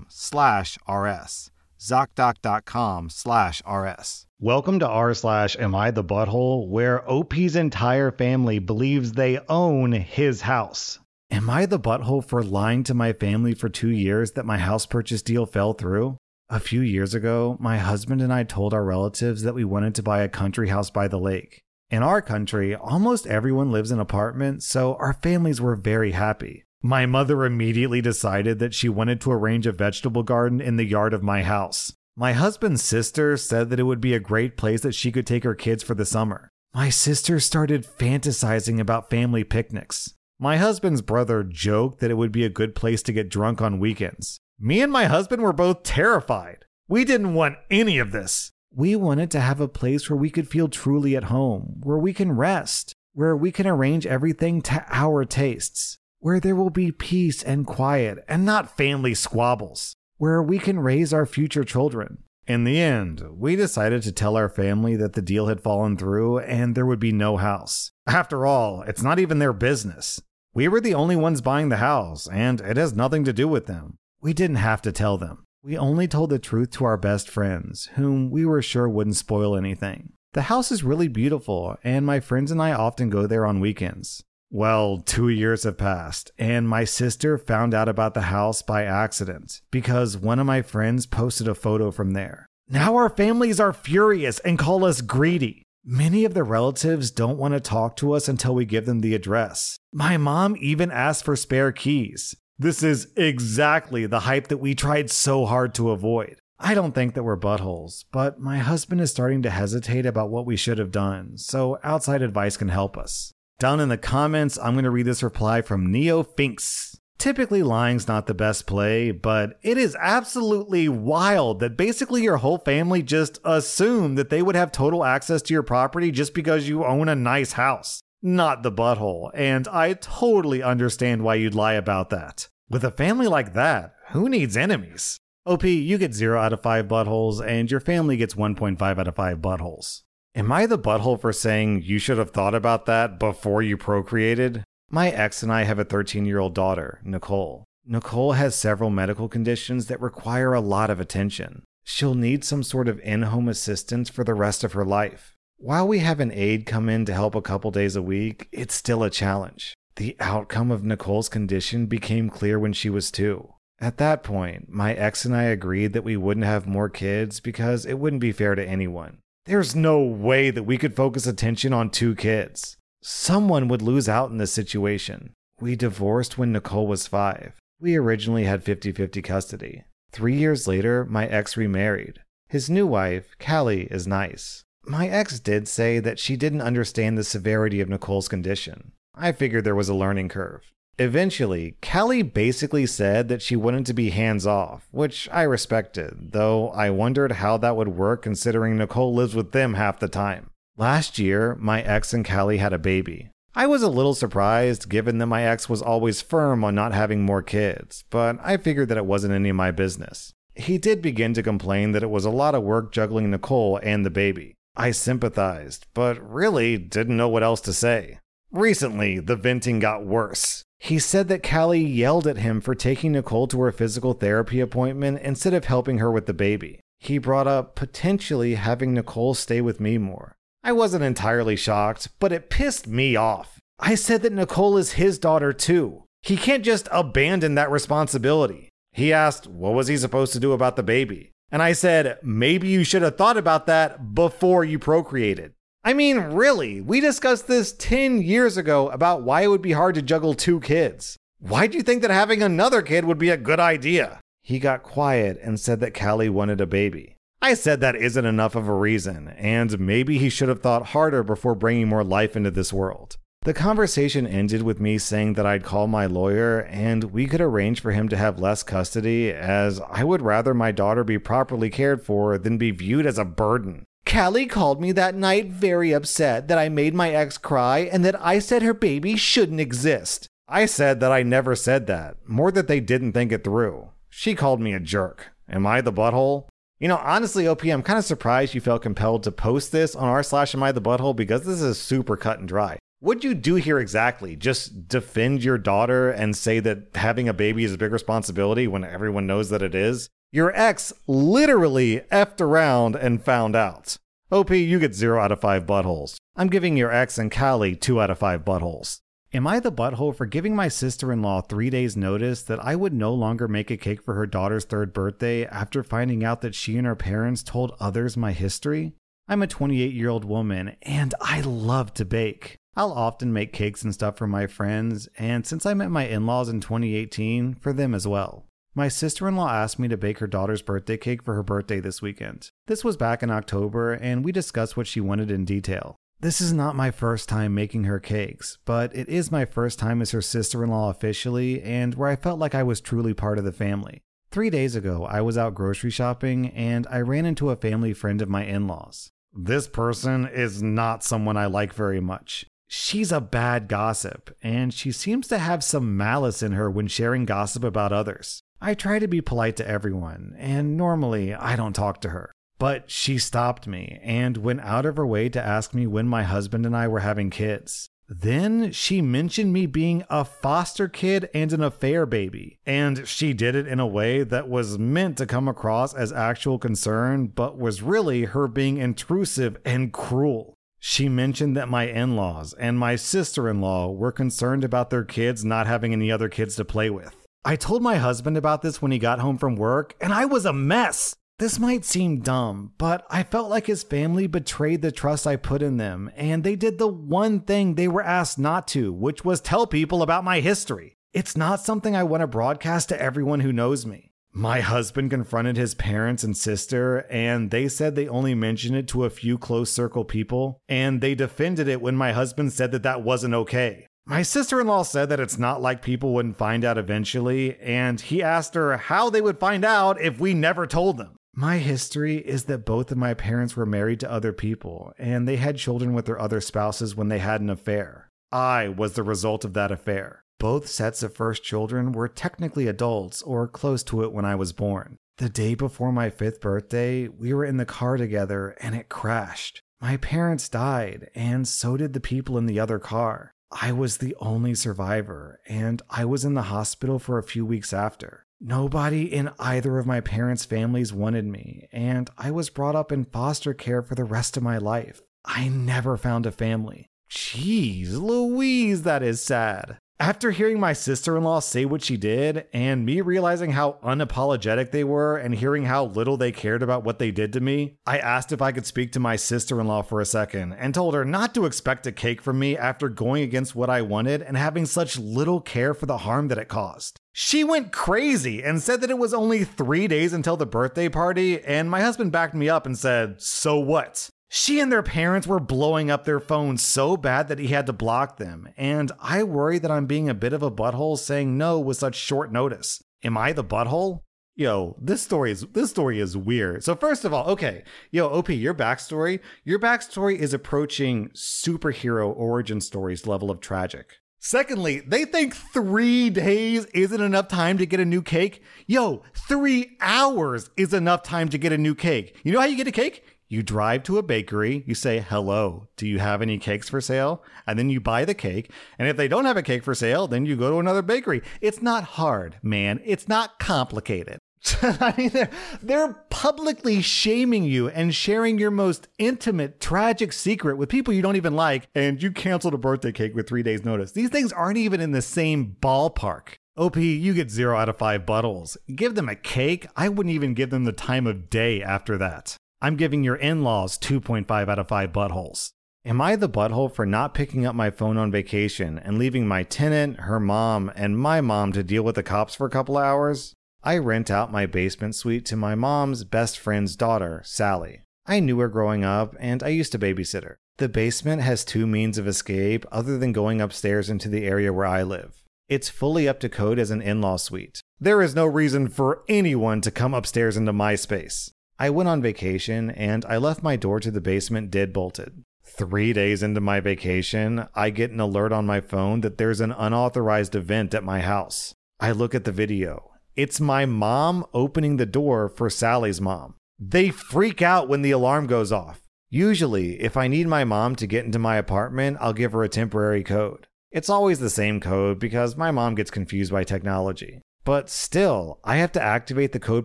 slash 0.08 0.78
RS. 0.88 1.50
ZocDoc.com 1.80 3.08
slash 3.08 3.62
RS. 3.66 4.26
Welcome 4.38 4.80
to 4.80 4.86
r 4.88 5.14
slash 5.14 5.56
Am 5.58 5.74
I 5.74 5.90
the 5.90 6.04
Butthole, 6.04 6.68
where 6.68 7.10
OP's 7.10 7.56
entire 7.56 8.10
family 8.10 8.58
believes 8.58 9.12
they 9.12 9.38
own 9.48 9.92
his 9.92 10.42
house. 10.42 10.98
Am 11.30 11.48
I 11.48 11.64
the 11.64 11.80
butthole 11.80 12.22
for 12.22 12.42
lying 12.42 12.84
to 12.84 12.92
my 12.92 13.14
family 13.14 13.54
for 13.54 13.70
two 13.70 13.88
years 13.88 14.32
that 14.32 14.44
my 14.44 14.58
house 14.58 14.84
purchase 14.84 15.22
deal 15.22 15.46
fell 15.46 15.72
through? 15.72 16.18
A 16.50 16.60
few 16.60 16.82
years 16.82 17.14
ago, 17.14 17.56
my 17.58 17.78
husband 17.78 18.20
and 18.20 18.32
I 18.32 18.42
told 18.44 18.74
our 18.74 18.84
relatives 18.84 19.42
that 19.42 19.54
we 19.54 19.64
wanted 19.64 19.94
to 19.94 20.02
buy 20.02 20.22
a 20.22 20.28
country 20.28 20.68
house 20.68 20.90
by 20.90 21.08
the 21.08 21.18
lake. 21.20 21.62
In 21.88 22.02
our 22.02 22.20
country, 22.20 22.74
almost 22.74 23.26
everyone 23.26 23.72
lives 23.72 23.90
in 23.90 24.00
apartments, 24.00 24.66
so 24.66 24.96
our 24.96 25.14
families 25.14 25.60
were 25.60 25.76
very 25.76 26.12
happy. 26.12 26.64
My 26.82 27.04
mother 27.04 27.44
immediately 27.44 28.00
decided 28.00 28.58
that 28.58 28.72
she 28.72 28.88
wanted 28.88 29.20
to 29.20 29.32
arrange 29.32 29.66
a 29.66 29.72
vegetable 29.72 30.22
garden 30.22 30.62
in 30.62 30.76
the 30.76 30.86
yard 30.86 31.12
of 31.12 31.22
my 31.22 31.42
house. 31.42 31.92
My 32.16 32.32
husband's 32.32 32.82
sister 32.82 33.36
said 33.36 33.68
that 33.68 33.78
it 33.78 33.84
would 33.84 34.00
be 34.00 34.14
a 34.14 34.20
great 34.20 34.56
place 34.56 34.80
that 34.80 34.94
she 34.94 35.12
could 35.12 35.26
take 35.26 35.44
her 35.44 35.54
kids 35.54 35.82
for 35.82 35.94
the 35.94 36.06
summer. 36.06 36.48
My 36.72 36.88
sister 36.88 37.38
started 37.38 37.86
fantasizing 37.86 38.80
about 38.80 39.10
family 39.10 39.44
picnics. 39.44 40.14
My 40.38 40.56
husband's 40.56 41.02
brother 41.02 41.42
joked 41.42 42.00
that 42.00 42.10
it 42.10 42.16
would 42.16 42.32
be 42.32 42.44
a 42.44 42.48
good 42.48 42.74
place 42.74 43.02
to 43.02 43.12
get 43.12 43.28
drunk 43.28 43.60
on 43.60 43.78
weekends. 43.78 44.40
Me 44.58 44.80
and 44.80 44.90
my 44.90 45.04
husband 45.04 45.42
were 45.42 45.52
both 45.52 45.82
terrified. 45.82 46.64
We 46.88 47.04
didn't 47.04 47.34
want 47.34 47.58
any 47.70 47.98
of 47.98 48.10
this. 48.10 48.52
We 48.74 48.96
wanted 48.96 49.30
to 49.32 49.40
have 49.40 49.60
a 49.60 49.68
place 49.68 50.08
where 50.08 50.16
we 50.16 50.30
could 50.30 50.48
feel 50.48 50.68
truly 50.68 51.14
at 51.14 51.24
home, 51.24 51.80
where 51.82 51.98
we 51.98 52.14
can 52.14 52.32
rest, 52.32 52.94
where 53.12 53.36
we 53.36 53.52
can 53.52 53.66
arrange 53.66 54.06
everything 54.06 54.62
to 54.62 54.84
our 54.90 55.24
tastes, 55.24 55.98
where 56.20 56.40
there 56.40 56.54
will 56.54 56.70
be 56.70 56.92
peace 56.92 57.42
and 57.42 57.66
quiet 57.66 58.24
and 58.28 58.44
not 58.44 58.76
family 58.76 59.14
squabbles, 59.14 59.96
where 60.16 60.42
we 60.42 60.58
can 60.58 60.78
raise 60.78 61.12
our 61.12 61.26
future 61.26 61.64
children. 61.64 62.18
In 62.46 62.64
the 62.64 62.80
end, 62.80 63.22
we 63.32 63.56
decided 63.56 64.02
to 64.02 64.12
tell 64.12 64.36
our 64.36 64.48
family 64.48 64.96
that 64.96 65.14
the 65.14 65.22
deal 65.22 65.46
had 65.46 65.60
fallen 65.60 65.96
through 65.96 66.38
and 66.40 66.74
there 66.74 66.86
would 66.86 67.00
be 67.00 67.12
no 67.12 67.36
house. 67.36 67.90
After 68.06 68.46
all, 68.46 68.82
it's 68.82 69.02
not 69.02 69.18
even 69.18 69.38
their 69.38 69.52
business. 69.52 70.20
We 70.52 70.66
were 70.66 70.80
the 70.80 70.94
only 70.94 71.14
ones 71.14 71.40
buying 71.40 71.68
the 71.68 71.76
house, 71.76 72.26
and 72.26 72.60
it 72.60 72.76
has 72.76 72.92
nothing 72.92 73.24
to 73.24 73.32
do 73.32 73.46
with 73.46 73.66
them. 73.66 73.98
We 74.20 74.32
didn't 74.32 74.56
have 74.56 74.82
to 74.82 74.90
tell 74.90 75.16
them. 75.16 75.44
We 75.62 75.78
only 75.78 76.08
told 76.08 76.30
the 76.30 76.40
truth 76.40 76.70
to 76.72 76.84
our 76.84 76.96
best 76.96 77.28
friends, 77.28 77.88
whom 77.94 78.30
we 78.30 78.44
were 78.44 78.62
sure 78.62 78.88
wouldn't 78.88 79.16
spoil 79.16 79.56
anything. 79.56 80.14
The 80.32 80.42
house 80.42 80.72
is 80.72 80.82
really 80.82 81.08
beautiful, 81.08 81.76
and 81.84 82.04
my 82.04 82.18
friends 82.18 82.50
and 82.50 82.60
I 82.60 82.72
often 82.72 83.10
go 83.10 83.26
there 83.26 83.46
on 83.46 83.60
weekends. 83.60 84.24
Well, 84.52 84.98
two 84.98 85.28
years 85.28 85.62
have 85.62 85.78
passed, 85.78 86.32
and 86.36 86.68
my 86.68 86.82
sister 86.82 87.38
found 87.38 87.72
out 87.72 87.88
about 87.88 88.14
the 88.14 88.22
house 88.22 88.62
by 88.62 88.82
accident 88.82 89.60
because 89.70 90.18
one 90.18 90.40
of 90.40 90.46
my 90.46 90.60
friends 90.60 91.06
posted 91.06 91.46
a 91.46 91.54
photo 91.54 91.92
from 91.92 92.14
there. 92.14 92.46
Now 92.68 92.96
our 92.96 93.08
families 93.08 93.60
are 93.60 93.72
furious 93.72 94.40
and 94.40 94.58
call 94.58 94.84
us 94.84 95.02
greedy. 95.02 95.62
Many 95.84 96.24
of 96.24 96.34
the 96.34 96.42
relatives 96.42 97.12
don't 97.12 97.38
want 97.38 97.54
to 97.54 97.60
talk 97.60 97.94
to 97.96 98.12
us 98.12 98.28
until 98.28 98.54
we 98.54 98.64
give 98.64 98.86
them 98.86 99.00
the 99.00 99.14
address. 99.14 99.78
My 99.92 100.16
mom 100.16 100.56
even 100.58 100.90
asked 100.90 101.24
for 101.24 101.36
spare 101.36 101.70
keys. 101.70 102.34
This 102.58 102.82
is 102.82 103.06
exactly 103.16 104.04
the 104.04 104.20
hype 104.20 104.48
that 104.48 104.58
we 104.58 104.74
tried 104.74 105.12
so 105.12 105.46
hard 105.46 105.74
to 105.74 105.90
avoid. 105.90 106.38
I 106.58 106.74
don't 106.74 106.94
think 106.94 107.14
that 107.14 107.22
we're 107.22 107.38
buttholes, 107.38 108.04
but 108.12 108.40
my 108.40 108.58
husband 108.58 109.00
is 109.00 109.12
starting 109.12 109.42
to 109.42 109.50
hesitate 109.50 110.06
about 110.06 110.28
what 110.28 110.44
we 110.44 110.56
should 110.56 110.78
have 110.78 110.90
done, 110.90 111.38
so 111.38 111.78
outside 111.84 112.20
advice 112.20 112.56
can 112.56 112.68
help 112.68 112.98
us. 112.98 113.32
Down 113.60 113.78
in 113.78 113.90
the 113.90 113.98
comments, 113.98 114.58
I'm 114.58 114.72
going 114.72 114.84
to 114.84 114.90
read 114.90 115.04
this 115.04 115.22
reply 115.22 115.60
from 115.60 115.92
Neo 115.92 116.22
Finks. 116.22 116.98
Typically, 117.18 117.62
lying's 117.62 118.08
not 118.08 118.26
the 118.26 118.32
best 118.32 118.66
play, 118.66 119.10
but 119.10 119.58
it 119.62 119.76
is 119.76 119.94
absolutely 120.00 120.88
wild 120.88 121.60
that 121.60 121.76
basically 121.76 122.22
your 122.22 122.38
whole 122.38 122.56
family 122.56 123.02
just 123.02 123.38
assumed 123.44 124.16
that 124.16 124.30
they 124.30 124.40
would 124.40 124.54
have 124.54 124.72
total 124.72 125.04
access 125.04 125.42
to 125.42 125.52
your 125.52 125.62
property 125.62 126.10
just 126.10 126.32
because 126.32 126.70
you 126.70 126.86
own 126.86 127.10
a 127.10 127.14
nice 127.14 127.52
house. 127.52 128.00
Not 128.22 128.62
the 128.62 128.72
butthole, 128.72 129.30
and 129.34 129.68
I 129.68 129.92
totally 129.92 130.62
understand 130.62 131.20
why 131.20 131.34
you'd 131.34 131.54
lie 131.54 131.74
about 131.74 132.08
that. 132.08 132.48
With 132.70 132.82
a 132.82 132.90
family 132.90 133.26
like 133.26 133.52
that, 133.52 133.92
who 134.12 134.30
needs 134.30 134.56
enemies? 134.56 135.18
OP, 135.44 135.64
you 135.64 135.98
get 135.98 136.14
0 136.14 136.40
out 136.40 136.54
of 136.54 136.62
5 136.62 136.88
buttholes, 136.88 137.46
and 137.46 137.70
your 137.70 137.80
family 137.80 138.16
gets 138.16 138.32
1.5 138.32 138.80
out 138.98 139.06
of 139.06 139.14
5 139.14 139.38
buttholes. 139.38 140.00
Am 140.32 140.52
I 140.52 140.66
the 140.66 140.78
butthole 140.78 141.20
for 141.20 141.32
saying 141.32 141.82
you 141.82 141.98
should 141.98 142.16
have 142.16 142.30
thought 142.30 142.54
about 142.54 142.86
that 142.86 143.18
before 143.18 143.62
you 143.62 143.76
procreated? 143.76 144.62
My 144.88 145.10
ex 145.10 145.42
and 145.42 145.52
I 145.52 145.64
have 145.64 145.80
a 145.80 145.84
13 145.84 146.24
year 146.24 146.38
old 146.38 146.54
daughter, 146.54 147.00
Nicole. 147.04 147.64
Nicole 147.84 148.32
has 148.32 148.54
several 148.54 148.90
medical 148.90 149.28
conditions 149.28 149.86
that 149.86 150.00
require 150.00 150.52
a 150.52 150.60
lot 150.60 150.88
of 150.88 151.00
attention. 151.00 151.64
She'll 151.82 152.14
need 152.14 152.44
some 152.44 152.62
sort 152.62 152.86
of 152.86 153.00
in 153.00 153.22
home 153.22 153.48
assistance 153.48 154.08
for 154.08 154.22
the 154.22 154.34
rest 154.34 154.62
of 154.62 154.72
her 154.74 154.84
life. 154.84 155.34
While 155.56 155.88
we 155.88 155.98
have 155.98 156.20
an 156.20 156.30
aide 156.32 156.64
come 156.64 156.88
in 156.88 157.04
to 157.06 157.12
help 157.12 157.34
a 157.34 157.42
couple 157.42 157.72
days 157.72 157.96
a 157.96 158.02
week, 158.02 158.48
it's 158.52 158.74
still 158.74 159.02
a 159.02 159.10
challenge. 159.10 159.74
The 159.96 160.16
outcome 160.20 160.70
of 160.70 160.84
Nicole's 160.84 161.28
condition 161.28 161.86
became 161.86 162.30
clear 162.30 162.56
when 162.56 162.72
she 162.72 162.88
was 162.88 163.10
two. 163.10 163.54
At 163.80 163.98
that 163.98 164.22
point, 164.22 164.68
my 164.68 164.94
ex 164.94 165.24
and 165.24 165.34
I 165.34 165.44
agreed 165.44 165.92
that 165.94 166.04
we 166.04 166.16
wouldn't 166.16 166.46
have 166.46 166.68
more 166.68 166.88
kids 166.88 167.40
because 167.40 167.84
it 167.84 167.98
wouldn't 167.98 168.22
be 168.22 168.30
fair 168.30 168.54
to 168.54 168.64
anyone. 168.64 169.18
There's 169.46 169.74
no 169.74 170.00
way 170.00 170.50
that 170.50 170.64
we 170.64 170.76
could 170.76 170.94
focus 170.94 171.26
attention 171.26 171.72
on 171.72 171.90
two 171.90 172.14
kids. 172.14 172.76
Someone 173.02 173.68
would 173.68 173.82
lose 173.82 174.08
out 174.08 174.30
in 174.30 174.36
this 174.36 174.52
situation. 174.52 175.32
We 175.60 175.76
divorced 175.76 176.36
when 176.36 176.52
Nicole 176.52 176.86
was 176.86 177.06
five. 177.06 177.54
We 177.80 177.96
originally 177.96 178.44
had 178.44 178.62
50 178.62 178.92
50 178.92 179.22
custody. 179.22 179.84
Three 180.12 180.36
years 180.36 180.68
later, 180.68 181.06
my 181.06 181.26
ex 181.26 181.56
remarried. 181.56 182.20
His 182.48 182.68
new 182.68 182.86
wife, 182.86 183.34
Callie, 183.38 183.88
is 183.90 184.06
nice. 184.06 184.64
My 184.84 185.08
ex 185.08 185.40
did 185.40 185.68
say 185.68 186.00
that 186.00 186.18
she 186.18 186.36
didn't 186.36 186.62
understand 186.62 187.16
the 187.16 187.24
severity 187.24 187.80
of 187.80 187.88
Nicole's 187.88 188.28
condition. 188.28 188.92
I 189.14 189.32
figured 189.32 189.64
there 189.64 189.74
was 189.74 189.88
a 189.88 189.94
learning 189.94 190.28
curve. 190.28 190.70
Eventually, 191.00 191.76
Callie 191.80 192.20
basically 192.20 192.84
said 192.84 193.28
that 193.28 193.40
she 193.40 193.56
wanted 193.56 193.86
to 193.86 193.94
be 193.94 194.10
hands 194.10 194.46
off, 194.46 194.86
which 194.90 195.30
I 195.32 195.44
respected, 195.44 196.32
though 196.32 196.68
I 196.72 196.90
wondered 196.90 197.32
how 197.32 197.56
that 197.56 197.74
would 197.74 197.88
work 197.88 198.20
considering 198.20 198.76
Nicole 198.76 199.14
lives 199.14 199.34
with 199.34 199.52
them 199.52 199.72
half 199.72 199.98
the 199.98 200.08
time. 200.08 200.50
Last 200.76 201.18
year, 201.18 201.56
my 201.58 201.80
ex 201.80 202.12
and 202.12 202.22
Callie 202.22 202.58
had 202.58 202.74
a 202.74 202.78
baby. 202.78 203.30
I 203.54 203.66
was 203.66 203.82
a 203.82 203.88
little 203.88 204.12
surprised 204.12 204.90
given 204.90 205.16
that 205.16 205.26
my 205.26 205.44
ex 205.44 205.70
was 205.70 205.80
always 205.80 206.20
firm 206.20 206.62
on 206.64 206.74
not 206.74 206.92
having 206.92 207.22
more 207.22 207.40
kids, 207.40 208.04
but 208.10 208.36
I 208.42 208.58
figured 208.58 208.90
that 208.90 208.98
it 208.98 209.06
wasn't 209.06 209.32
any 209.32 209.48
of 209.48 209.56
my 209.56 209.70
business. 209.70 210.34
He 210.54 210.76
did 210.76 211.00
begin 211.00 211.32
to 211.32 211.42
complain 211.42 211.92
that 211.92 212.02
it 212.02 212.10
was 212.10 212.26
a 212.26 212.30
lot 212.30 212.54
of 212.54 212.62
work 212.62 212.92
juggling 212.92 213.30
Nicole 213.30 213.80
and 213.82 214.04
the 214.04 214.10
baby. 214.10 214.54
I 214.76 214.90
sympathized, 214.90 215.86
but 215.94 216.20
really 216.20 216.76
didn't 216.76 217.16
know 217.16 217.30
what 217.30 217.42
else 217.42 217.62
to 217.62 217.72
say. 217.72 218.18
Recently, 218.52 219.18
the 219.18 219.36
venting 219.36 219.78
got 219.78 220.04
worse. 220.04 220.62
He 220.82 220.98
said 220.98 221.28
that 221.28 221.42
Callie 221.42 221.84
yelled 221.84 222.26
at 222.26 222.38
him 222.38 222.62
for 222.62 222.74
taking 222.74 223.12
Nicole 223.12 223.46
to 223.48 223.60
her 223.60 223.70
physical 223.70 224.14
therapy 224.14 224.60
appointment 224.60 225.20
instead 225.20 225.52
of 225.52 225.66
helping 225.66 225.98
her 225.98 226.10
with 226.10 226.24
the 226.24 226.32
baby. 226.32 226.80
He 226.98 227.18
brought 227.18 227.46
up 227.46 227.76
potentially 227.76 228.54
having 228.54 228.94
Nicole 228.94 229.34
stay 229.34 229.60
with 229.60 229.78
me 229.78 229.98
more. 229.98 230.36
I 230.64 230.72
wasn't 230.72 231.04
entirely 231.04 231.54
shocked, 231.54 232.08
but 232.18 232.32
it 232.32 232.50
pissed 232.50 232.88
me 232.88 233.14
off. 233.14 233.58
I 233.78 233.94
said 233.94 234.22
that 234.22 234.32
Nicole 234.32 234.78
is 234.78 234.92
his 234.92 235.18
daughter 235.18 235.52
too. 235.52 236.04
He 236.22 236.36
can't 236.36 236.64
just 236.64 236.88
abandon 236.90 237.54
that 237.54 237.70
responsibility. 237.70 238.70
He 238.92 239.12
asked, 239.12 239.46
What 239.46 239.74
was 239.74 239.88
he 239.88 239.98
supposed 239.98 240.32
to 240.32 240.40
do 240.40 240.52
about 240.52 240.76
the 240.76 240.82
baby? 240.82 241.30
And 241.50 241.62
I 241.62 241.72
said, 241.72 242.18
Maybe 242.22 242.68
you 242.68 242.84
should 242.84 243.02
have 243.02 243.16
thought 243.16 243.36
about 243.36 243.66
that 243.66 244.14
before 244.14 244.64
you 244.64 244.78
procreated. 244.78 245.52
I 245.82 245.94
mean, 245.94 246.18
really, 246.18 246.82
we 246.82 247.00
discussed 247.00 247.46
this 247.46 247.72
10 247.72 248.20
years 248.20 248.58
ago 248.58 248.90
about 248.90 249.22
why 249.22 249.42
it 249.42 249.46
would 249.46 249.62
be 249.62 249.72
hard 249.72 249.94
to 249.94 250.02
juggle 250.02 250.34
two 250.34 250.60
kids. 250.60 251.16
Why 251.38 251.66
do 251.66 251.78
you 251.78 251.82
think 251.82 252.02
that 252.02 252.10
having 252.10 252.42
another 252.42 252.82
kid 252.82 253.06
would 253.06 253.16
be 253.16 253.30
a 253.30 253.38
good 253.38 253.58
idea? 253.58 254.20
He 254.42 254.58
got 254.58 254.82
quiet 254.82 255.38
and 255.42 255.58
said 255.58 255.80
that 255.80 255.98
Callie 255.98 256.28
wanted 256.28 256.60
a 256.60 256.66
baby. 256.66 257.16
I 257.40 257.54
said 257.54 257.80
that 257.80 257.96
isn't 257.96 258.26
enough 258.26 258.54
of 258.54 258.68
a 258.68 258.74
reason, 258.74 259.28
and 259.38 259.80
maybe 259.80 260.18
he 260.18 260.28
should 260.28 260.50
have 260.50 260.60
thought 260.60 260.88
harder 260.88 261.22
before 261.22 261.54
bringing 261.54 261.88
more 261.88 262.04
life 262.04 262.36
into 262.36 262.50
this 262.50 262.74
world. 262.74 263.16
The 263.42 263.54
conversation 263.54 264.26
ended 264.26 264.60
with 264.60 264.80
me 264.80 264.98
saying 264.98 265.32
that 265.34 265.46
I'd 265.46 265.64
call 265.64 265.86
my 265.86 266.04
lawyer 266.04 266.60
and 266.68 267.04
we 267.04 267.24
could 267.24 267.40
arrange 267.40 267.80
for 267.80 267.92
him 267.92 268.06
to 268.10 268.18
have 268.18 268.38
less 268.38 268.62
custody, 268.62 269.32
as 269.32 269.80
I 269.88 270.04
would 270.04 270.20
rather 270.20 270.52
my 270.52 270.72
daughter 270.72 271.04
be 271.04 271.18
properly 271.18 271.70
cared 271.70 272.04
for 272.04 272.36
than 272.36 272.58
be 272.58 272.70
viewed 272.70 273.06
as 273.06 273.16
a 273.16 273.24
burden. 273.24 273.84
Callie 274.06 274.46
called 274.46 274.80
me 274.80 274.92
that 274.92 275.14
night 275.14 275.50
very 275.50 275.92
upset 275.92 276.48
that 276.48 276.58
I 276.58 276.68
made 276.68 276.94
my 276.94 277.10
ex 277.10 277.38
cry 277.38 277.80
and 277.80 278.04
that 278.04 278.20
I 278.20 278.38
said 278.38 278.62
her 278.62 278.74
baby 278.74 279.16
shouldn't 279.16 279.60
exist. 279.60 280.26
I 280.48 280.66
said 280.66 281.00
that 281.00 281.12
I 281.12 281.22
never 281.22 281.54
said 281.54 281.86
that, 281.86 282.16
more 282.26 282.50
that 282.50 282.66
they 282.66 282.80
didn't 282.80 283.12
think 283.12 283.30
it 283.30 283.44
through. 283.44 283.90
She 284.08 284.34
called 284.34 284.60
me 284.60 284.72
a 284.72 284.80
jerk. 284.80 285.28
Am 285.48 285.66
I 285.66 285.80
the 285.80 285.92
butthole? 285.92 286.46
You 286.80 286.88
know, 286.88 286.96
honestly, 286.96 287.46
OP, 287.46 287.64
I'm 287.64 287.82
kind 287.82 287.98
of 287.98 288.04
surprised 288.04 288.54
you 288.54 288.60
felt 288.60 288.82
compelled 288.82 289.22
to 289.24 289.32
post 289.32 289.70
this 289.70 289.94
on 289.94 290.08
r 290.08 290.22
slash 290.22 290.54
am 290.54 290.62
I 290.62 290.72
the 290.72 290.80
butthole 290.80 291.14
because 291.14 291.44
this 291.44 291.60
is 291.60 291.78
super 291.78 292.16
cut 292.16 292.38
and 292.38 292.48
dry. 292.48 292.78
What'd 292.98 293.22
you 293.22 293.34
do 293.34 293.54
here 293.54 293.78
exactly? 293.78 294.34
Just 294.34 294.88
defend 294.88 295.44
your 295.44 295.56
daughter 295.56 296.10
and 296.10 296.36
say 296.36 296.58
that 296.60 296.88
having 296.94 297.28
a 297.28 297.32
baby 297.32 297.64
is 297.64 297.72
a 297.72 297.78
big 297.78 297.92
responsibility 297.92 298.66
when 298.66 298.84
everyone 298.84 299.26
knows 299.26 299.50
that 299.50 299.62
it 299.62 299.74
is? 299.74 300.08
Your 300.32 300.54
ex 300.56 300.92
literally 301.08 302.02
effed 302.12 302.40
around 302.40 302.94
and 302.94 303.20
found 303.20 303.56
out. 303.56 303.96
OP, 304.30 304.50
you 304.52 304.78
get 304.78 304.94
0 304.94 305.20
out 305.20 305.32
of 305.32 305.40
5 305.40 305.66
buttholes. 305.66 306.18
I'm 306.36 306.46
giving 306.46 306.76
your 306.76 306.92
ex 306.92 307.18
and 307.18 307.32
Callie 307.32 307.74
2 307.74 308.00
out 308.00 308.10
of 308.10 308.18
5 308.18 308.44
buttholes. 308.44 309.00
Am 309.32 309.46
I 309.48 309.58
the 309.58 309.72
butthole 309.72 310.14
for 310.14 310.26
giving 310.26 310.54
my 310.54 310.68
sister 310.68 311.12
in 311.12 311.20
law 311.20 311.40
three 311.40 311.68
days' 311.68 311.96
notice 311.96 312.42
that 312.42 312.64
I 312.64 312.76
would 312.76 312.92
no 312.92 313.12
longer 313.12 313.48
make 313.48 313.72
a 313.72 313.76
cake 313.76 314.02
for 314.02 314.14
her 314.14 314.26
daughter's 314.26 314.64
third 314.64 314.92
birthday 314.92 315.46
after 315.46 315.82
finding 315.82 316.22
out 316.22 316.42
that 316.42 316.54
she 316.54 316.76
and 316.76 316.86
her 316.86 316.96
parents 316.96 317.42
told 317.42 317.74
others 317.80 318.16
my 318.16 318.30
history? 318.30 318.92
I'm 319.26 319.42
a 319.42 319.48
28 319.48 319.92
year 319.92 320.10
old 320.10 320.24
woman 320.24 320.76
and 320.82 321.12
I 321.20 321.40
love 321.40 321.92
to 321.94 322.04
bake. 322.04 322.56
I'll 322.76 322.92
often 322.92 323.32
make 323.32 323.52
cakes 323.52 323.82
and 323.82 323.92
stuff 323.92 324.16
for 324.16 324.28
my 324.28 324.46
friends, 324.46 325.08
and 325.18 325.44
since 325.44 325.66
I 325.66 325.74
met 325.74 325.90
my 325.90 326.06
in 326.06 326.24
laws 326.24 326.48
in 326.48 326.60
2018, 326.60 327.54
for 327.54 327.72
them 327.72 327.94
as 327.94 328.06
well. 328.06 328.46
My 328.74 328.86
sister 328.86 329.26
in 329.26 329.34
law 329.34 329.50
asked 329.50 329.80
me 329.80 329.88
to 329.88 329.96
bake 329.96 330.18
her 330.20 330.28
daughter's 330.28 330.62
birthday 330.62 330.96
cake 330.96 331.24
for 331.24 331.34
her 331.34 331.42
birthday 331.42 331.80
this 331.80 332.00
weekend. 332.00 332.50
This 332.66 332.84
was 332.84 332.96
back 332.96 333.22
in 333.22 333.30
October, 333.30 333.92
and 333.92 334.24
we 334.24 334.30
discussed 334.30 334.76
what 334.76 334.86
she 334.86 335.00
wanted 335.00 335.30
in 335.30 335.44
detail. 335.44 335.96
This 336.20 336.40
is 336.40 336.52
not 336.52 336.76
my 336.76 336.92
first 336.92 337.28
time 337.28 337.52
making 337.52 337.84
her 337.84 337.98
cakes, 337.98 338.58
but 338.64 338.94
it 338.94 339.08
is 339.08 339.32
my 339.32 339.44
first 339.44 339.78
time 339.78 340.00
as 340.00 340.12
her 340.12 340.22
sister 340.22 340.62
in 340.62 340.70
law 340.70 340.88
officially, 340.88 341.60
and 341.62 341.96
where 341.96 342.08
I 342.08 342.14
felt 342.14 342.38
like 342.38 342.54
I 342.54 342.62
was 342.62 342.80
truly 342.80 343.12
part 343.12 343.38
of 343.38 343.44
the 343.44 343.52
family. 343.52 344.02
Three 344.30 344.50
days 344.50 344.76
ago, 344.76 345.04
I 345.04 345.20
was 345.20 345.36
out 345.36 345.54
grocery 345.54 345.90
shopping 345.90 346.50
and 346.50 346.86
I 346.88 347.00
ran 347.00 347.26
into 347.26 347.50
a 347.50 347.56
family 347.56 347.92
friend 347.92 348.22
of 348.22 348.28
my 348.28 348.44
in 348.44 348.68
laws. 348.68 349.10
This 349.32 349.66
person 349.66 350.28
is 350.28 350.62
not 350.62 351.02
someone 351.02 351.36
I 351.36 351.46
like 351.46 351.72
very 351.72 352.00
much 352.00 352.46
she's 352.70 353.10
a 353.10 353.20
bad 353.20 353.66
gossip, 353.66 354.30
and 354.42 354.72
she 354.72 354.92
seems 354.92 355.26
to 355.26 355.38
have 355.38 355.64
some 355.64 355.96
malice 355.96 356.40
in 356.40 356.52
her 356.52 356.70
when 356.70 356.86
sharing 356.86 357.24
gossip 357.24 357.64
about 357.64 357.92
others. 357.92 358.44
I 358.62 358.74
try 358.74 358.98
to 358.98 359.08
be 359.08 359.20
polite 359.22 359.56
to 359.56 359.66
everyone, 359.66 360.34
and 360.38 360.76
normally 360.76 361.34
I 361.34 361.56
don't 361.56 361.72
talk 361.72 362.00
to 362.02 362.10
her. 362.10 362.30
But 362.58 362.90
she 362.90 363.16
stopped 363.16 363.66
me 363.66 363.98
and 364.02 364.36
went 364.36 364.60
out 364.60 364.84
of 364.84 364.98
her 364.98 365.06
way 365.06 365.30
to 365.30 365.42
ask 365.42 365.72
me 365.72 365.86
when 365.86 366.06
my 366.06 366.24
husband 366.24 366.66
and 366.66 366.76
I 366.76 366.86
were 366.86 367.00
having 367.00 367.30
kids. 367.30 367.88
Then 368.06 368.72
she 368.72 369.00
mentioned 369.00 369.52
me 369.52 369.64
being 369.64 370.04
a 370.10 370.26
foster 370.26 370.88
kid 370.88 371.30
and 371.32 371.52
an 371.52 371.62
affair 371.62 372.04
baby. 372.04 372.58
And 372.66 373.08
she 373.08 373.32
did 373.32 373.54
it 373.54 373.66
in 373.66 373.80
a 373.80 373.86
way 373.86 374.24
that 374.24 374.48
was 374.48 374.78
meant 374.78 375.16
to 375.18 375.26
come 375.26 375.48
across 375.48 375.94
as 375.94 376.12
actual 376.12 376.58
concern, 376.58 377.28
but 377.28 377.56
was 377.56 377.82
really 377.82 378.24
her 378.24 378.46
being 378.46 378.76
intrusive 378.78 379.56
and 379.64 379.92
cruel. 379.92 380.54
She 380.80 381.08
mentioned 381.08 381.56
that 381.56 381.68
my 381.68 381.84
in 381.84 382.16
laws 382.16 382.52
and 382.54 382.78
my 382.78 382.96
sister 382.96 383.48
in 383.48 383.60
law 383.60 383.90
were 383.90 384.12
concerned 384.12 384.64
about 384.64 384.90
their 384.90 385.04
kids 385.04 385.44
not 385.44 385.66
having 385.66 385.92
any 385.92 386.10
other 386.10 386.28
kids 386.28 386.56
to 386.56 386.64
play 386.64 386.90
with. 386.90 387.19
I 387.42 387.56
told 387.56 387.82
my 387.82 387.96
husband 387.96 388.36
about 388.36 388.60
this 388.60 388.82
when 388.82 388.92
he 388.92 388.98
got 388.98 389.18
home 389.18 389.38
from 389.38 389.56
work, 389.56 389.94
and 389.98 390.12
I 390.12 390.26
was 390.26 390.44
a 390.44 390.52
mess. 390.52 391.16
This 391.38 391.58
might 391.58 391.86
seem 391.86 392.20
dumb, 392.20 392.72
but 392.76 393.06
I 393.08 393.22
felt 393.22 393.48
like 393.48 393.66
his 393.66 393.82
family 393.82 394.26
betrayed 394.26 394.82
the 394.82 394.92
trust 394.92 395.26
I 395.26 395.36
put 395.36 395.62
in 395.62 395.78
them, 395.78 396.10
and 396.14 396.44
they 396.44 396.54
did 396.54 396.76
the 396.76 396.86
one 396.86 397.40
thing 397.40 397.74
they 397.74 397.88
were 397.88 398.02
asked 398.02 398.38
not 398.38 398.68
to, 398.68 398.92
which 398.92 399.24
was 399.24 399.40
tell 399.40 399.66
people 399.66 400.02
about 400.02 400.22
my 400.22 400.40
history. 400.40 400.98
It's 401.14 401.34
not 401.34 401.60
something 401.60 401.96
I 401.96 402.02
want 402.02 402.20
to 402.20 402.26
broadcast 402.26 402.90
to 402.90 403.00
everyone 403.00 403.40
who 403.40 403.54
knows 403.54 403.86
me. 403.86 404.12
My 404.32 404.60
husband 404.60 405.10
confronted 405.10 405.56
his 405.56 405.74
parents 405.74 406.22
and 406.22 406.36
sister, 406.36 407.06
and 407.10 407.50
they 407.50 407.68
said 407.68 407.96
they 407.96 408.06
only 408.06 408.34
mentioned 408.34 408.76
it 408.76 408.86
to 408.88 409.04
a 409.04 409.10
few 409.10 409.38
close 409.38 409.72
circle 409.72 410.04
people, 410.04 410.60
and 410.68 411.00
they 411.00 411.14
defended 411.14 411.68
it 411.68 411.80
when 411.80 411.96
my 411.96 412.12
husband 412.12 412.52
said 412.52 412.70
that 412.72 412.82
that 412.82 413.02
wasn't 413.02 413.32
okay. 413.32 413.86
My 414.06 414.22
sister 414.22 414.60
in 414.60 414.66
law 414.66 414.82
said 414.82 415.08
that 415.08 415.20
it's 415.20 415.38
not 415.38 415.62
like 415.62 415.82
people 415.82 416.12
wouldn't 416.14 416.36
find 416.36 416.64
out 416.64 416.78
eventually, 416.78 417.56
and 417.60 418.00
he 418.00 418.22
asked 418.22 418.54
her 418.54 418.76
how 418.76 419.08
they 419.10 419.20
would 419.20 419.38
find 419.38 419.64
out 419.64 420.00
if 420.00 420.18
we 420.18 420.34
never 420.34 420.66
told 420.66 420.96
them. 420.96 421.16
My 421.34 421.58
history 421.58 422.16
is 422.16 422.44
that 422.44 422.66
both 422.66 422.90
of 422.90 422.98
my 422.98 423.14
parents 423.14 423.56
were 423.56 423.66
married 423.66 424.00
to 424.00 424.10
other 424.10 424.32
people, 424.32 424.92
and 424.98 425.28
they 425.28 425.36
had 425.36 425.58
children 425.58 425.92
with 425.92 426.06
their 426.06 426.20
other 426.20 426.40
spouses 426.40 426.96
when 426.96 427.08
they 427.08 427.20
had 427.20 427.40
an 427.40 427.50
affair. 427.50 428.08
I 428.32 428.68
was 428.68 428.94
the 428.94 429.02
result 429.02 429.44
of 429.44 429.54
that 429.54 429.70
affair. 429.70 430.24
Both 430.38 430.68
sets 430.68 431.02
of 431.02 431.14
first 431.14 431.44
children 431.44 431.92
were 431.92 432.08
technically 432.08 432.66
adults 432.66 433.22
or 433.22 433.46
close 433.46 433.82
to 433.84 434.02
it 434.02 434.12
when 434.12 434.24
I 434.24 434.34
was 434.34 434.52
born. 434.52 434.96
The 435.18 435.28
day 435.28 435.54
before 435.54 435.92
my 435.92 436.10
fifth 436.10 436.40
birthday, 436.40 437.08
we 437.08 437.34
were 437.34 437.44
in 437.44 437.58
the 437.58 437.66
car 437.66 437.96
together 437.96 438.56
and 438.60 438.74
it 438.74 438.88
crashed. 438.88 439.60
My 439.80 439.98
parents 439.98 440.48
died, 440.48 441.10
and 441.14 441.46
so 441.46 441.76
did 441.76 441.92
the 441.92 442.00
people 442.00 442.38
in 442.38 442.46
the 442.46 442.58
other 442.58 442.78
car. 442.78 443.32
I 443.52 443.72
was 443.72 443.98
the 443.98 444.14
only 444.20 444.54
survivor, 444.54 445.40
and 445.46 445.82
I 445.90 446.04
was 446.04 446.24
in 446.24 446.34
the 446.34 446.42
hospital 446.42 446.98
for 446.98 447.18
a 447.18 447.22
few 447.22 447.44
weeks 447.44 447.72
after. 447.72 448.24
Nobody 448.40 449.12
in 449.12 449.30
either 449.38 449.78
of 449.78 449.86
my 449.86 450.00
parents' 450.00 450.44
families 450.44 450.92
wanted 450.92 451.26
me, 451.26 451.68
and 451.72 452.08
I 452.16 452.30
was 452.30 452.48
brought 452.48 452.76
up 452.76 452.92
in 452.92 453.04
foster 453.04 453.52
care 453.52 453.82
for 453.82 453.94
the 453.94 454.04
rest 454.04 454.36
of 454.36 454.42
my 454.42 454.56
life. 454.56 455.02
I 455.24 455.48
never 455.48 455.96
found 455.96 456.26
a 456.26 456.32
family. 456.32 456.86
Jeez 457.10 457.92
Louise, 458.00 458.82
that 458.82 459.02
is 459.02 459.20
sad. 459.20 459.78
After 460.00 460.30
hearing 460.30 460.58
my 460.58 460.72
sister 460.72 461.14
in 461.18 461.24
law 461.24 461.40
say 461.40 461.66
what 461.66 461.82
she 461.82 461.98
did, 461.98 462.46
and 462.54 462.86
me 462.86 463.02
realizing 463.02 463.52
how 463.52 463.76
unapologetic 463.84 464.70
they 464.70 464.82
were, 464.82 465.18
and 465.18 465.34
hearing 465.34 465.66
how 465.66 465.84
little 465.84 466.16
they 466.16 466.32
cared 466.32 466.62
about 466.62 466.84
what 466.84 466.98
they 466.98 467.10
did 467.10 467.34
to 467.34 467.40
me, 467.42 467.76
I 467.84 467.98
asked 467.98 468.32
if 468.32 468.40
I 468.40 468.50
could 468.50 468.64
speak 468.64 468.92
to 468.92 468.98
my 468.98 469.16
sister 469.16 469.60
in 469.60 469.66
law 469.66 469.82
for 469.82 470.00
a 470.00 470.06
second 470.06 470.54
and 470.54 470.72
told 470.72 470.94
her 470.94 471.04
not 471.04 471.34
to 471.34 471.44
expect 471.44 471.86
a 471.86 471.92
cake 471.92 472.22
from 472.22 472.38
me 472.38 472.56
after 472.56 472.88
going 472.88 473.22
against 473.22 473.54
what 473.54 473.68
I 473.68 473.82
wanted 473.82 474.22
and 474.22 474.38
having 474.38 474.64
such 474.64 474.98
little 474.98 475.38
care 475.38 475.74
for 475.74 475.84
the 475.84 475.98
harm 475.98 476.28
that 476.28 476.38
it 476.38 476.48
caused. 476.48 476.98
She 477.12 477.44
went 477.44 477.70
crazy 477.70 478.42
and 478.42 478.62
said 478.62 478.80
that 478.80 478.90
it 478.90 478.96
was 478.96 479.12
only 479.12 479.44
three 479.44 479.86
days 479.86 480.14
until 480.14 480.38
the 480.38 480.46
birthday 480.46 480.88
party, 480.88 481.42
and 481.42 481.70
my 481.70 481.82
husband 481.82 482.10
backed 482.10 482.34
me 482.34 482.48
up 482.48 482.64
and 482.64 482.78
said, 482.78 483.20
So 483.20 483.58
what? 483.58 484.08
She 484.32 484.60
and 484.60 484.70
their 484.70 484.84
parents 484.84 485.26
were 485.26 485.40
blowing 485.40 485.90
up 485.90 486.04
their 486.04 486.20
phones 486.20 486.62
so 486.62 486.96
bad 486.96 487.26
that 487.26 487.40
he 487.40 487.48
had 487.48 487.66
to 487.66 487.72
block 487.72 488.16
them, 488.16 488.48
and 488.56 488.92
I 489.00 489.24
worry 489.24 489.58
that 489.58 489.72
I'm 489.72 489.86
being 489.86 490.08
a 490.08 490.14
bit 490.14 490.32
of 490.32 490.40
a 490.40 490.52
butthole 490.52 490.96
saying 490.96 491.36
no 491.36 491.58
with 491.58 491.78
such 491.78 491.96
short 491.96 492.30
notice. 492.30 492.80
Am 493.02 493.18
I 493.18 493.32
the 493.32 493.42
butthole? 493.42 494.02
Yo, 494.36 494.76
this 494.80 495.02
story 495.02 495.32
is 495.32 495.44
this 495.50 495.70
story 495.70 495.98
is 495.98 496.16
weird. 496.16 496.62
So 496.62 496.76
first 496.76 497.04
of 497.04 497.12
all, 497.12 497.26
okay, 497.30 497.64
yo, 497.90 498.06
OP, 498.06 498.28
your 498.28 498.54
backstory, 498.54 499.18
your 499.42 499.58
backstory 499.58 500.16
is 500.16 500.32
approaching 500.32 501.08
superhero 501.08 502.16
origin 502.16 502.60
stories 502.60 503.08
level 503.08 503.32
of 503.32 503.40
tragic. 503.40 503.96
Secondly, 504.22 504.80
they 504.80 505.06
think 505.06 505.34
three 505.34 506.10
days 506.10 506.66
isn't 506.66 507.00
enough 507.00 507.26
time 507.26 507.58
to 507.58 507.64
get 507.64 507.80
a 507.80 507.84
new 507.86 508.02
cake. 508.02 508.44
Yo, 508.66 509.02
three 509.26 509.78
hours 509.80 510.50
is 510.56 510.74
enough 510.74 511.02
time 511.02 511.30
to 511.30 511.38
get 511.38 511.52
a 511.52 511.58
new 511.58 511.74
cake. 511.74 512.20
You 512.22 512.32
know 512.32 512.38
how 512.40 512.46
you 512.46 512.56
get 512.56 512.68
a 512.68 512.72
cake? 512.72 513.02
You 513.32 513.44
drive 513.44 513.84
to 513.84 513.96
a 513.96 514.02
bakery, 514.02 514.64
you 514.66 514.74
say, 514.74 514.98
Hello, 514.98 515.68
do 515.76 515.86
you 515.86 516.00
have 516.00 516.20
any 516.20 516.36
cakes 516.36 516.68
for 516.68 516.80
sale? 516.80 517.22
And 517.46 517.56
then 517.56 517.70
you 517.70 517.80
buy 517.80 518.04
the 518.04 518.12
cake. 518.12 518.50
And 518.76 518.88
if 518.88 518.96
they 518.96 519.06
don't 519.06 519.24
have 519.24 519.36
a 519.36 519.42
cake 519.42 519.62
for 519.62 519.72
sale, 519.72 520.08
then 520.08 520.26
you 520.26 520.34
go 520.34 520.50
to 520.50 520.58
another 520.58 520.82
bakery. 520.82 521.22
It's 521.40 521.62
not 521.62 521.84
hard, 521.84 522.38
man. 522.42 522.80
It's 522.84 523.06
not 523.06 523.38
complicated. 523.38 524.18
I 524.62 524.94
mean, 524.98 525.10
they're, 525.10 525.30
they're 525.62 525.92
publicly 526.10 526.82
shaming 526.82 527.44
you 527.44 527.68
and 527.68 527.94
sharing 527.94 528.36
your 528.36 528.50
most 528.50 528.88
intimate, 528.98 529.60
tragic 529.60 530.12
secret 530.12 530.56
with 530.56 530.68
people 530.68 530.92
you 530.92 531.02
don't 531.02 531.14
even 531.14 531.36
like, 531.36 531.68
and 531.72 532.02
you 532.02 532.10
canceled 532.10 532.54
a 532.54 532.58
birthday 532.58 532.90
cake 532.90 533.14
with 533.14 533.28
three 533.28 533.44
days' 533.44 533.64
notice. 533.64 533.92
These 533.92 534.10
things 534.10 534.32
aren't 534.32 534.58
even 534.58 534.80
in 534.80 534.90
the 534.90 535.02
same 535.02 535.56
ballpark. 535.60 536.34
OP, 536.56 536.78
you 536.78 537.14
get 537.14 537.30
zero 537.30 537.56
out 537.56 537.68
of 537.68 537.78
five 537.78 538.04
buttholes. 538.04 538.56
Give 538.74 538.96
them 538.96 539.08
a 539.08 539.14
cake, 539.14 539.68
I 539.76 539.88
wouldn't 539.88 540.16
even 540.16 540.34
give 540.34 540.50
them 540.50 540.64
the 540.64 540.72
time 540.72 541.06
of 541.06 541.30
day 541.30 541.62
after 541.62 541.96
that. 541.98 542.36
I'm 542.62 542.76
giving 542.76 543.02
your 543.02 543.16
in 543.16 543.42
laws 543.42 543.78
2.5 543.78 544.48
out 544.48 544.58
of 544.58 544.68
5 544.68 544.92
buttholes. 544.92 545.52
Am 545.86 545.98
I 545.98 546.14
the 546.14 546.28
butthole 546.28 546.70
for 546.70 546.84
not 546.84 547.14
picking 547.14 547.46
up 547.46 547.54
my 547.54 547.70
phone 547.70 547.96
on 547.96 548.10
vacation 548.10 548.78
and 548.78 548.98
leaving 548.98 549.26
my 549.26 549.44
tenant, 549.44 550.00
her 550.00 550.20
mom, 550.20 550.70
and 550.74 550.98
my 550.98 551.22
mom 551.22 551.52
to 551.52 551.62
deal 551.62 551.82
with 551.82 551.94
the 551.94 552.02
cops 552.02 552.34
for 552.34 552.46
a 552.46 552.50
couple 552.50 552.76
hours? 552.76 553.32
I 553.64 553.78
rent 553.78 554.10
out 554.10 554.30
my 554.30 554.44
basement 554.44 554.94
suite 554.94 555.24
to 555.26 555.36
my 555.36 555.54
mom's 555.54 556.04
best 556.04 556.38
friend's 556.38 556.76
daughter, 556.76 557.22
Sally. 557.24 557.80
I 558.04 558.20
knew 558.20 558.38
her 558.40 558.48
growing 558.48 558.84
up, 558.84 559.16
and 559.18 559.42
I 559.42 559.48
used 559.48 559.72
to 559.72 559.78
babysit 559.78 560.24
her. 560.24 560.36
The 560.58 560.68
basement 560.68 561.22
has 561.22 561.46
two 561.46 561.66
means 561.66 561.96
of 561.96 562.06
escape 562.06 562.66
other 562.70 562.98
than 562.98 563.12
going 563.12 563.40
upstairs 563.40 563.88
into 563.88 564.10
the 564.10 564.26
area 564.26 564.52
where 564.52 564.66
I 564.66 564.82
live. 564.82 565.22
It's 565.48 565.70
fully 565.70 566.06
up 566.06 566.20
to 566.20 566.28
code 566.28 566.58
as 566.58 566.70
an 566.70 566.82
in 566.82 567.00
law 567.00 567.16
suite. 567.16 567.62
There 567.78 568.02
is 568.02 568.14
no 568.14 568.26
reason 568.26 568.68
for 568.68 569.02
anyone 569.08 569.62
to 569.62 569.70
come 569.70 569.94
upstairs 569.94 570.36
into 570.36 570.52
my 570.52 570.74
space. 570.74 571.30
I 571.60 571.68
went 571.68 571.90
on 571.90 572.00
vacation 572.00 572.70
and 572.70 573.04
I 573.04 573.18
left 573.18 573.42
my 573.42 573.54
door 573.54 573.80
to 573.80 573.90
the 573.90 574.00
basement 574.00 574.50
dead 574.50 574.72
bolted. 574.72 575.22
Three 575.44 575.92
days 575.92 576.22
into 576.22 576.40
my 576.40 576.58
vacation, 576.58 577.48
I 577.54 577.68
get 577.68 577.90
an 577.90 578.00
alert 578.00 578.32
on 578.32 578.46
my 578.46 578.62
phone 578.62 579.02
that 579.02 579.18
there's 579.18 579.42
an 579.42 579.52
unauthorized 579.52 580.34
event 580.34 580.72
at 580.72 580.84
my 580.84 581.00
house. 581.00 581.52
I 581.78 581.90
look 581.90 582.14
at 582.14 582.24
the 582.24 582.32
video. 582.32 582.92
It's 583.14 583.40
my 583.40 583.66
mom 583.66 584.24
opening 584.32 584.78
the 584.78 584.86
door 584.86 585.28
for 585.28 585.50
Sally's 585.50 586.00
mom. 586.00 586.36
They 586.58 586.88
freak 586.88 587.42
out 587.42 587.68
when 587.68 587.82
the 587.82 587.90
alarm 587.90 588.26
goes 588.26 588.52
off. 588.52 588.80
Usually, 589.10 589.82
if 589.82 589.98
I 589.98 590.08
need 590.08 590.28
my 590.28 590.44
mom 590.44 590.76
to 590.76 590.86
get 590.86 591.04
into 591.04 591.18
my 591.18 591.36
apartment, 591.36 591.98
I'll 592.00 592.14
give 592.14 592.32
her 592.32 592.42
a 592.42 592.48
temporary 592.48 593.04
code. 593.04 593.48
It's 593.70 593.90
always 593.90 594.18
the 594.18 594.30
same 594.30 594.60
code 594.60 594.98
because 594.98 595.36
my 595.36 595.50
mom 595.50 595.74
gets 595.74 595.90
confused 595.90 596.32
by 596.32 596.42
technology. 596.42 597.20
But 597.44 597.70
still, 597.70 598.38
I 598.44 598.56
have 598.56 598.72
to 598.72 598.82
activate 598.82 599.32
the 599.32 599.40
code 599.40 599.64